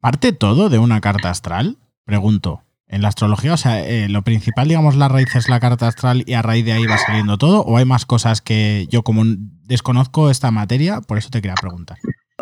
¿Parte 0.00 0.32
todo 0.32 0.68
de 0.68 0.78
una 0.78 1.00
carta 1.00 1.30
astral? 1.30 1.76
Pregunto. 2.04 2.62
En 2.86 3.02
la 3.02 3.08
astrología, 3.08 3.52
o 3.52 3.56
sea, 3.58 3.86
eh, 3.86 4.08
lo 4.08 4.22
principal, 4.22 4.66
digamos, 4.66 4.96
la 4.96 5.08
raíz 5.08 5.34
es 5.34 5.50
la 5.50 5.60
carta 5.60 5.86
astral 5.88 6.24
y 6.24 6.32
a 6.32 6.40
raíz 6.40 6.64
de 6.64 6.72
ahí 6.72 6.86
va 6.86 6.96
saliendo 6.96 7.36
todo, 7.36 7.60
o 7.60 7.76
hay 7.76 7.84
más 7.84 8.06
cosas 8.06 8.40
que 8.40 8.86
yo 8.90 9.02
como 9.02 9.24
desconozco 9.26 10.30
esta 10.30 10.50
materia, 10.50 11.02
por 11.02 11.18
eso 11.18 11.28
te 11.28 11.42
quería 11.42 11.56
preguntar. 11.60 11.98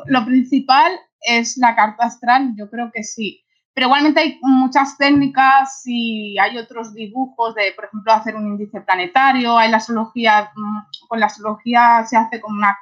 Lo 0.07 0.25
principal 0.25 0.93
es 1.21 1.57
la 1.57 1.75
carta 1.75 2.07
astral, 2.07 2.55
yo 2.57 2.71
creo 2.71 2.93
que 2.95 3.03
sí. 3.03 3.43
Pero 3.75 3.89
igualmente 3.89 4.21
hay 4.21 4.39
muchas 4.41 4.97
técnicas 4.97 5.83
y 5.85 6.39
hay 6.39 6.57
otros 6.59 6.95
dibujos 6.95 7.57
de, 7.57 7.73
por 7.75 7.87
ejemplo, 7.87 8.13
hacer 8.13 8.37
un 8.37 8.47
índice 8.47 8.81
planetario. 8.81 9.59
Hay 9.59 9.71
la 9.71 9.79
astrología, 9.79 10.51
mm, 10.55 11.09
con 11.09 11.19
la 11.19 11.27
astrología 11.27 12.07
se 12.07 12.17
hace 12.17 12.41
como 12.41 12.57
una 12.57 12.77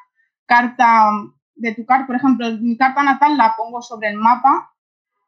carta 0.47 1.11
de 1.55 1.75
tu 1.75 1.85
carta. 1.85 2.07
Por 2.07 2.17
ejemplo, 2.17 2.51
mi 2.61 2.77
carta 2.77 3.03
natal 3.03 3.37
la 3.37 3.55
pongo 3.57 3.83
sobre 3.83 4.09
el 4.09 4.17
mapa 4.17 4.73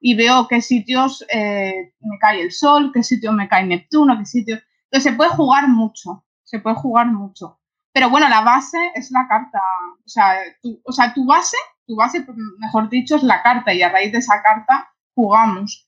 y 0.00 0.14
veo 0.14 0.46
qué 0.48 0.60
sitios 0.60 1.24
eh, 1.32 1.92
me 2.00 2.18
cae 2.18 2.42
el 2.42 2.52
sol, 2.52 2.90
qué 2.92 3.02
sitio 3.02 3.32
me 3.32 3.48
cae 3.48 3.64
Neptuno, 3.64 4.16
qué 4.18 4.26
sitio. 4.26 4.58
Entonces 4.84 5.10
se 5.10 5.16
puede 5.16 5.30
jugar 5.30 5.68
mucho, 5.68 6.24
se 6.44 6.60
puede 6.60 6.76
jugar 6.76 7.06
mucho. 7.06 7.58
Pero 7.92 8.10
bueno, 8.10 8.28
la 8.28 8.42
base 8.42 8.78
es 8.94 9.10
la 9.10 9.26
carta. 9.26 9.60
O 10.04 10.08
sea, 10.08 10.34
tu, 10.62 10.80
o 10.84 10.92
sea, 10.92 11.14
tu 11.14 11.24
base, 11.24 11.56
tu 11.86 11.96
base, 11.96 12.26
mejor 12.58 12.90
dicho, 12.90 13.16
es 13.16 13.22
la 13.22 13.42
carta 13.42 13.72
y 13.72 13.82
a 13.82 13.88
raíz 13.88 14.12
de 14.12 14.18
esa 14.18 14.42
carta 14.42 14.90
jugamos. 15.14 15.85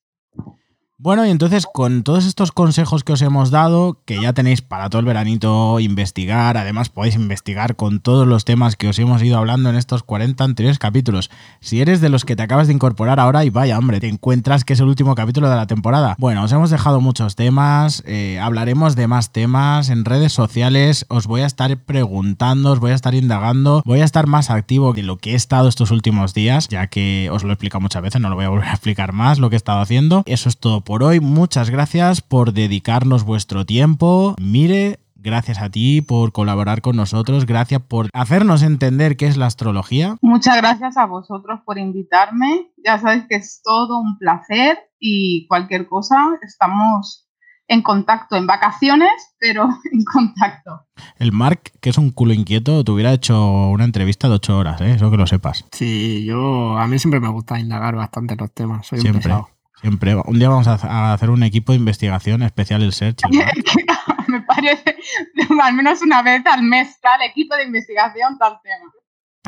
Bueno, 1.01 1.25
y 1.25 1.31
entonces 1.31 1.65
con 1.73 2.03
todos 2.03 2.27
estos 2.27 2.51
consejos 2.51 3.05
que 3.05 3.13
os 3.13 3.23
hemos 3.23 3.53
dado, 3.53 4.01
que 4.05 4.21
ya 4.21 4.33
tenéis 4.33 4.63
para 4.63 4.91
todo 4.91 4.99
el 4.99 5.07
veranito 5.07 5.79
investigar, 5.79 6.57
además 6.57 6.89
podéis 6.89 7.15
investigar 7.15 7.77
con 7.77 8.01
todos 8.01 8.27
los 8.27 8.45
temas 8.45 8.75
que 8.75 8.89
os 8.89 8.99
hemos 8.99 9.23
ido 9.23 9.39
hablando 9.39 9.71
en 9.71 9.77
estos 9.77 10.03
40 10.03 10.43
anteriores 10.43 10.81
capítulos. 10.81 11.31
Si 11.61 11.81
eres 11.81 12.01
de 12.01 12.09
los 12.09 12.25
que 12.25 12.35
te 12.35 12.43
acabas 12.43 12.67
de 12.67 12.73
incorporar 12.73 13.21
ahora 13.21 13.45
y 13.45 13.51
vaya, 13.51 13.79
hombre, 13.79 14.01
te 14.01 14.09
encuentras 14.09 14.65
que 14.65 14.73
es 14.73 14.81
el 14.81 14.89
último 14.89 15.15
capítulo 15.15 15.49
de 15.49 15.55
la 15.55 15.69
temporada. 15.69 16.17
Bueno, 16.19 16.43
os 16.43 16.51
hemos 16.51 16.69
dejado 16.69 17.01
muchos 17.01 17.37
temas, 17.37 18.03
eh, 18.05 18.41
hablaremos 18.41 18.97
de 18.97 19.07
más 19.07 19.31
temas 19.31 19.91
en 19.91 20.05
redes 20.05 20.33
sociales, 20.33 21.07
os 21.09 21.29
voy 21.29 21.43
a 21.43 21.47
estar 21.47 21.77
preguntando, 21.77 22.73
os 22.73 22.81
voy 22.81 22.91
a 22.91 22.97
estar 22.97 23.15
indagando, 23.15 23.85
voy 23.87 24.01
a 24.01 24.05
estar 24.05 24.27
más 24.27 24.51
activo 24.51 24.95
que 24.95 25.05
lo 25.05 25.19
que 25.19 25.31
he 25.31 25.37
estado 25.37 25.69
estos 25.69 25.93
últimos 25.93 26.35
días, 26.35 26.67
ya 26.67 26.89
que 26.89 27.31
os 27.31 27.45
lo 27.45 27.51
he 27.51 27.53
explicado 27.53 27.83
muchas 27.83 28.03
veces, 28.03 28.21
no 28.21 28.31
lo 28.31 28.35
voy 28.35 28.47
a 28.47 28.49
volver 28.49 28.67
a 28.67 28.73
explicar 28.73 29.13
más 29.13 29.39
lo 29.39 29.49
que 29.49 29.55
he 29.55 29.59
estado 29.59 29.81
haciendo. 29.81 30.25
Eso 30.27 30.49
es 30.49 30.59
todo 30.59 30.83
por 30.89 31.03
hoy. 31.03 31.21
Muchas 31.21 31.69
gracias 31.69 32.23
por 32.23 32.55
dedicarnos 32.55 33.25
vuestro 33.25 33.67
tiempo. 33.67 34.35
Mire, 34.41 35.01
gracias 35.17 35.61
a 35.61 35.69
ti 35.69 36.01
por 36.01 36.33
colaborar 36.33 36.81
con 36.81 36.97
nosotros, 36.97 37.45
gracias 37.45 37.83
por 37.83 38.09
hacernos 38.15 38.63
entender 38.63 39.19
qué 39.19 39.27
es 39.27 39.37
la 39.37 39.45
astrología. 39.45 40.17
Muchas 40.23 40.57
gracias 40.57 40.97
a 40.97 41.05
vosotros 41.05 41.61
por 41.67 41.77
invitarme. 41.77 42.73
Ya 42.83 42.99
sabéis 42.99 43.25
que 43.29 43.37
es 43.37 43.61
todo 43.63 43.99
un 43.99 44.17
placer 44.17 44.79
y 44.99 45.47
cualquier 45.47 45.87
cosa 45.87 46.17
estamos 46.41 47.29
en 47.67 47.83
contacto, 47.83 48.37
en 48.37 48.47
vacaciones, 48.47 49.13
pero 49.39 49.65
en 49.93 50.05
contacto. 50.05 50.87
El 51.19 51.33
Mark, 51.33 51.65
que 51.83 51.91
es 51.91 51.99
un 51.99 52.13
culo 52.13 52.33
inquieto, 52.33 52.83
te 52.83 52.91
hubiera 52.91 53.13
hecho 53.13 53.69
una 53.69 53.85
entrevista 53.85 54.31
de 54.31 54.37
ocho 54.37 54.57
horas, 54.57 54.81
¿eh? 54.81 54.93
eso 54.93 55.11
que 55.11 55.19
lo 55.19 55.27
sepas. 55.27 55.67
Sí, 55.71 56.25
yo 56.25 56.79
a 56.79 56.87
mí 56.87 56.99
siempre 56.99 57.21
me 57.21 57.29
gusta 57.29 57.61
indagar 57.61 57.95
bastante 57.95 58.33
en 58.33 58.41
los 58.41 58.55
temas, 58.55 58.87
soy 58.87 59.01
un 59.01 59.13
pesado. 59.13 59.51
Siempre. 59.81 60.17
Un 60.17 60.39
día 60.39 60.49
vamos 60.49 60.67
a 60.67 61.13
hacer 61.13 61.31
un 61.31 61.43
equipo 61.43 61.73
de 61.73 61.79
investigación 61.79 62.43
especial 62.43 62.83
el 62.83 62.93
Search. 62.93 63.21
Me 64.29 64.43
parece 64.43 64.97
al 65.63 65.75
menos 65.75 66.03
una 66.03 66.23
vez 66.23 66.45
al 66.47 66.63
mes 66.63 67.01
tal 67.01 67.23
equipo 67.23 67.57
de 67.57 67.65
investigación 67.65 68.39
tal 68.39 68.59
tema. 68.63 68.93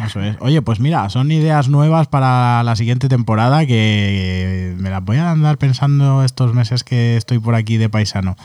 Eso 0.06 0.20
es. 0.20 0.36
Oye, 0.40 0.62
pues 0.62 0.80
mira, 0.80 1.10
son 1.10 1.30
ideas 1.30 1.68
nuevas 1.68 2.08
para 2.08 2.62
la 2.62 2.74
siguiente 2.76 3.08
temporada 3.08 3.66
que 3.66 4.74
me 4.78 4.88
las 4.88 5.04
voy 5.04 5.18
a 5.18 5.30
andar 5.30 5.58
pensando 5.58 6.24
estos 6.24 6.54
meses 6.54 6.84
que 6.84 7.16
estoy 7.16 7.38
por 7.38 7.54
aquí 7.54 7.76
de 7.76 7.90
paisano. 7.90 8.36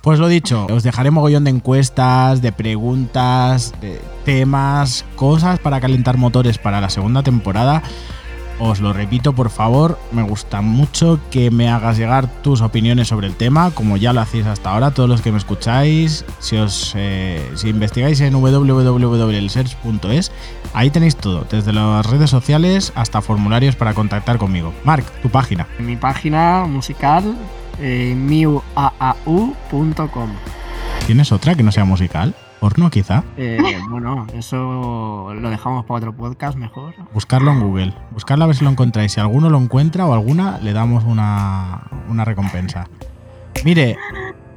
Pues 0.00 0.20
lo 0.20 0.28
dicho, 0.28 0.66
os 0.70 0.84
dejaré 0.84 1.10
mogollón 1.10 1.44
de 1.44 1.50
encuestas, 1.50 2.40
de 2.40 2.52
preguntas, 2.52 3.74
de 3.80 4.00
temas, 4.24 5.04
cosas 5.16 5.58
para 5.58 5.80
calentar 5.80 6.18
motores 6.18 6.58
para 6.58 6.80
la 6.80 6.90
segunda 6.90 7.22
temporada. 7.24 7.82
Os 8.62 8.80
lo 8.80 8.92
repito, 8.92 9.32
por 9.32 9.50
favor, 9.50 9.98
me 10.12 10.22
gusta 10.22 10.60
mucho 10.60 11.18
que 11.32 11.50
me 11.50 11.68
hagas 11.68 11.98
llegar 11.98 12.28
tus 12.42 12.60
opiniones 12.60 13.08
sobre 13.08 13.26
el 13.26 13.34
tema, 13.34 13.72
como 13.72 13.96
ya 13.96 14.12
lo 14.12 14.20
hacéis 14.20 14.46
hasta 14.46 14.70
ahora, 14.70 14.92
todos 14.92 15.08
los 15.08 15.20
que 15.20 15.32
me 15.32 15.38
escucháis. 15.38 16.24
Si 16.38 16.56
os 16.56 16.92
eh, 16.96 17.50
si 17.56 17.70
investigáis 17.70 18.20
en 18.20 18.34
www.elsearch.es, 18.34 20.30
ahí 20.74 20.90
tenéis 20.90 21.16
todo, 21.16 21.44
desde 21.50 21.72
las 21.72 22.06
redes 22.06 22.30
sociales 22.30 22.92
hasta 22.94 23.20
formularios 23.20 23.74
para 23.74 23.94
contactar 23.94 24.38
conmigo. 24.38 24.72
Marc, 24.84 25.04
tu 25.22 25.28
página. 25.28 25.66
Mi 25.80 25.96
página 25.96 26.64
musical, 26.68 27.34
eh, 27.80 28.14
miuaau.com. 28.16 28.62
¿Tienes 31.06 31.32
otra 31.32 31.56
que 31.56 31.64
no 31.64 31.72
sea 31.72 31.84
musical? 31.84 32.32
¿Porno 32.62 32.90
quizá? 32.90 33.24
Eh, 33.36 33.58
bueno, 33.90 34.24
eso 34.34 35.34
lo 35.34 35.50
dejamos 35.50 35.84
para 35.84 35.98
otro 35.98 36.12
podcast 36.14 36.56
mejor. 36.56 36.94
Buscarlo 37.12 37.50
en 37.50 37.58
Google. 37.58 37.92
Buscarlo 38.12 38.44
a 38.44 38.46
ver 38.46 38.54
si 38.54 38.62
lo 38.62 38.70
encontráis. 38.70 39.10
Si 39.10 39.18
alguno 39.20 39.50
lo 39.50 39.58
encuentra 39.58 40.06
o 40.06 40.14
alguna, 40.14 40.58
le 40.62 40.72
damos 40.72 41.02
una, 41.02 41.82
una 42.08 42.24
recompensa. 42.24 42.86
Mire, 43.64 43.96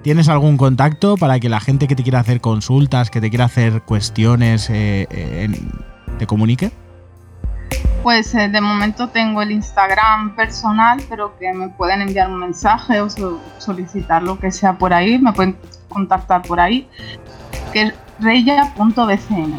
¿tienes 0.03 0.29
algún 0.29 0.55
contacto 0.55 1.17
para 1.17 1.39
que 1.39 1.49
la 1.49 1.59
gente 1.59 1.87
que 1.87 1.95
te 1.95 2.03
quiera 2.03 2.19
hacer 2.19 2.41
consultas, 2.41 3.09
que 3.09 3.19
te 3.21 3.31
quiera 3.31 3.45
hacer 3.45 3.81
cuestiones, 3.81 4.69
eh, 4.69 5.07
eh, 5.09 5.49
te 6.19 6.27
comunique? 6.27 6.71
Pues 8.03 8.35
eh, 8.35 8.49
de 8.49 8.61
momento 8.61 9.09
tengo 9.09 9.41
el 9.41 9.49
Instagram 9.49 10.35
personal, 10.35 11.01
pero 11.09 11.35
que 11.39 11.51
me 11.53 11.69
pueden 11.69 12.03
enviar 12.03 12.29
un 12.29 12.37
mensaje 12.37 13.01
o 13.01 13.09
so- 13.09 13.41
solicitar 13.57 14.21
lo 14.21 14.37
que 14.37 14.51
sea 14.51 14.77
por 14.77 14.93
ahí, 14.93 15.17
me 15.17 15.33
pueden 15.33 15.57
contactar 15.89 16.43
por 16.43 16.59
ahí, 16.59 16.87
que 17.75 17.81
es 17.81 17.93
reya.bcn. 18.21 19.53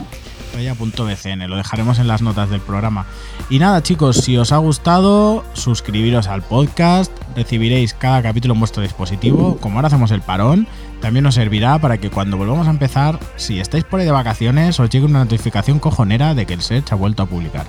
Raya.bcn, 0.55 1.51
lo 1.51 1.57
dejaremos 1.59 1.99
en 1.99 2.09
las 2.09 2.23
notas 2.23 2.49
del 2.49 2.63
programa. 2.63 3.05
Y 3.51 3.59
nada, 3.59 3.83
chicos, 3.83 4.17
si 4.17 4.39
os 4.39 4.53
ha 4.53 4.57
gustado, 4.57 5.45
suscribiros 5.53 6.27
al 6.27 6.41
podcast, 6.41 7.13
recibiréis 7.37 7.93
cada 7.93 8.23
capítulo 8.23 8.55
en 8.55 8.61
vuestro 8.61 8.83
dispositivo. 8.83 9.59
Como 9.59 9.77
ahora 9.77 9.89
hacemos 9.89 10.13
el 10.13 10.23
parón, 10.23 10.67
también 11.03 11.27
os 11.27 11.35
servirá 11.35 11.79
para 11.79 11.99
que 11.99 12.09
cuando 12.09 12.39
volvamos 12.39 12.69
a 12.69 12.71
empezar, 12.71 13.21
si 13.37 13.61
estáis 13.61 13.85
por 13.85 14.01
ahí 14.01 14.07
de 14.07 14.13
vacaciones, 14.13 14.81
os 14.81 14.89
llegue 14.89 15.05
una 15.05 15.19
notificación 15.19 15.79
cojonera 15.79 16.35
de 16.35 16.47
que 16.47 16.55
el 16.55 16.63
Search 16.63 16.93
ha 16.93 16.97
vuelto 16.97 17.23
a 17.23 17.27
publicar. 17.27 17.67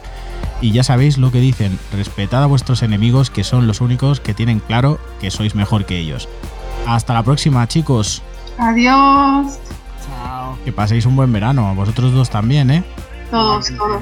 Y 0.61 0.71
ya 0.71 0.83
sabéis 0.83 1.17
lo 1.17 1.29
que 1.29 1.41
dicen, 1.41 1.77
respetad 1.91 2.41
a 2.41 2.47
vuestros 2.47 2.83
enemigos 2.83 3.29
que 3.29 3.43
son 3.43 3.67
los 3.67 3.81
únicos 3.81 4.21
que 4.21 4.33
tienen 4.33 4.61
claro 4.61 4.97
que 5.19 5.29
sois 5.29 5.55
mejor 5.55 5.85
que 5.85 5.99
ellos. 5.99 6.29
Hasta 6.87 7.13
la 7.13 7.23
próxima, 7.23 7.67
chicos. 7.67 8.23
Adiós. 8.57 9.59
Que 10.67 10.73
paséis 10.73 11.05
un 11.05 11.15
buen 11.15 11.31
verano, 11.31 11.69
a 11.69 11.73
vosotros 11.73 12.11
dos 12.11 12.29
también, 12.29 12.69
¿eh? 12.69 12.83
todos, 13.31 13.71
todos. 13.77 14.01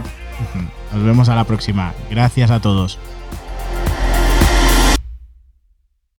Nos 0.91 1.04
vemos 1.04 1.30
a 1.30 1.36
la 1.36 1.43
próxima. 1.43 1.93
Gracias 2.10 2.49
a 2.49 2.60
todos. 2.60 2.97